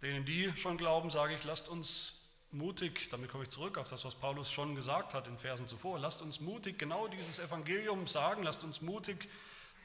[0.00, 4.06] denen die schon glauben, sage ich, lasst uns mutig, damit komme ich zurück auf das,
[4.06, 8.42] was Paulus schon gesagt hat in Versen zuvor, lasst uns mutig genau dieses Evangelium sagen,
[8.42, 9.28] lasst uns mutig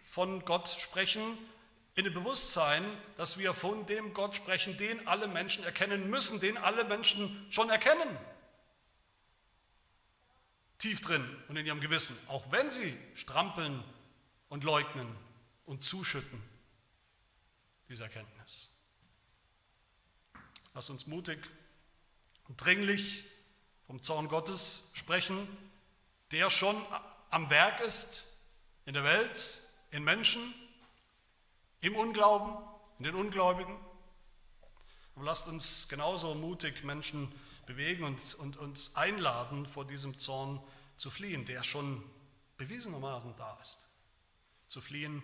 [0.06, 1.38] von Gott sprechen,
[1.96, 2.84] in dem Bewusstsein,
[3.16, 7.70] dass wir von dem Gott sprechen, den alle Menschen erkennen müssen, den alle Menschen schon
[7.70, 8.18] erkennen.
[10.80, 13.84] Tief drin und in ihrem Gewissen, auch wenn sie strampeln
[14.50, 15.08] und leugnen
[15.66, 16.42] und zuschütten,
[17.90, 18.72] diese Erkenntnis.
[20.74, 21.40] Lasst uns mutig
[22.48, 23.24] und dringlich
[23.86, 25.48] vom Zorn Gottes sprechen,
[26.32, 26.76] der schon
[27.30, 28.28] am Werk ist
[28.86, 30.54] in der Welt, in Menschen,
[31.84, 32.58] im Unglauben,
[32.98, 33.78] in den Ungläubigen.
[35.16, 37.32] Aber lasst uns genauso mutig Menschen
[37.66, 40.62] bewegen und, und, und einladen, vor diesem Zorn
[40.96, 42.04] zu fliehen, der schon
[42.58, 43.90] bewiesenermaßen da ist.
[44.68, 45.22] Zu fliehen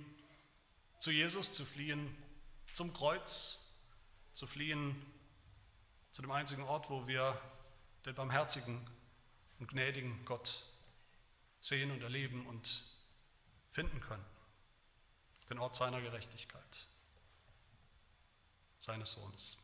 [0.99, 2.13] zu Jesus, zu fliehen
[2.73, 3.69] zum Kreuz,
[4.33, 5.01] zu fliehen
[6.11, 7.39] zu dem einzigen Ort, wo wir
[8.05, 8.85] den barmherzigen
[9.59, 10.65] und gnädigen Gott
[11.61, 12.83] sehen und erleben und
[13.71, 14.25] finden können.
[15.49, 16.87] Den Ort seiner Gerechtigkeit,
[18.79, 19.57] seines Sohnes.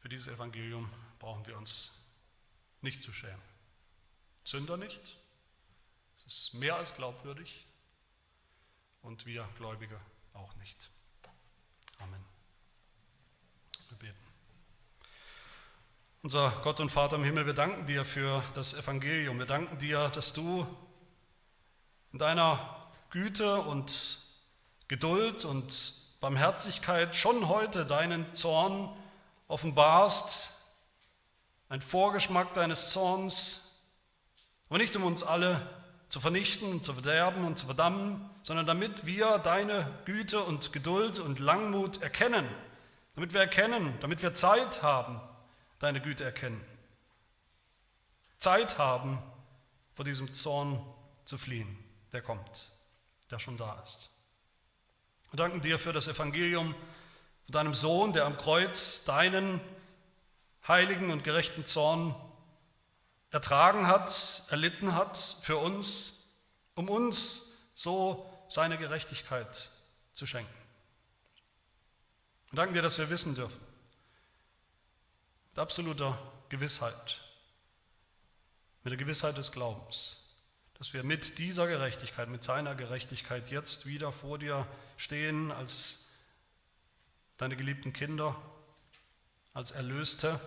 [0.00, 1.92] Für dieses Evangelium brauchen wir uns
[2.80, 3.42] nicht zu schämen.
[4.44, 5.16] Sünder nicht.
[6.16, 7.66] Es ist mehr als glaubwürdig.
[9.02, 10.00] Und wir Gläubige
[10.34, 10.90] auch nicht.
[11.98, 12.24] Amen.
[13.88, 14.18] Wir beten.
[16.22, 19.38] Unser Gott und Vater im Himmel, wir danken dir für das Evangelium.
[19.38, 20.66] Wir danken dir, dass du
[22.12, 22.79] in deiner
[23.10, 24.18] Güte und
[24.88, 28.88] Geduld und Barmherzigkeit schon heute deinen Zorn
[29.48, 30.52] offenbarst,
[31.68, 33.80] ein Vorgeschmack deines Zorns,
[34.68, 35.60] aber nicht um uns alle
[36.08, 41.18] zu vernichten und zu verderben und zu verdammen, sondern damit wir deine Güte und Geduld
[41.18, 42.48] und Langmut erkennen,
[43.14, 45.20] damit wir erkennen, damit wir Zeit haben,
[45.78, 46.60] deine Güte erkennen.
[48.38, 49.18] Zeit haben,
[49.94, 50.80] vor diesem Zorn
[51.24, 51.78] zu fliehen,
[52.12, 52.70] der kommt,
[53.30, 54.10] der schon da ist.
[55.30, 56.74] Wir danken dir für das Evangelium
[57.44, 59.60] von deinem Sohn, der am Kreuz deinen
[60.66, 62.14] heiligen und gerechten Zorn
[63.30, 66.34] ertragen hat, erlitten hat für uns,
[66.74, 69.70] um uns so seine Gerechtigkeit
[70.12, 70.52] zu schenken.
[72.50, 73.60] Wir danken dir, dass wir wissen dürfen,
[75.50, 76.18] mit absoluter
[76.48, 77.20] Gewissheit,
[78.82, 80.19] mit der Gewissheit des Glaubens,
[80.80, 84.66] dass wir mit dieser Gerechtigkeit, mit seiner Gerechtigkeit jetzt wieder vor dir
[84.96, 86.08] stehen als
[87.36, 88.34] deine geliebten Kinder,
[89.52, 90.40] als Erlöste,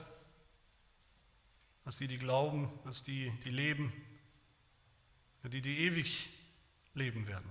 [1.86, 3.94] als die, die glauben, als die, die leben,
[5.44, 6.32] die, die ewig
[6.96, 7.50] leben werden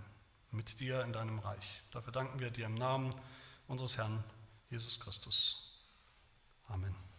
[0.50, 1.84] mit dir in deinem Reich.
[1.92, 3.14] Dafür danken wir dir im Namen
[3.68, 4.24] unseres Herrn
[4.70, 5.70] Jesus Christus.
[6.66, 7.11] Amen.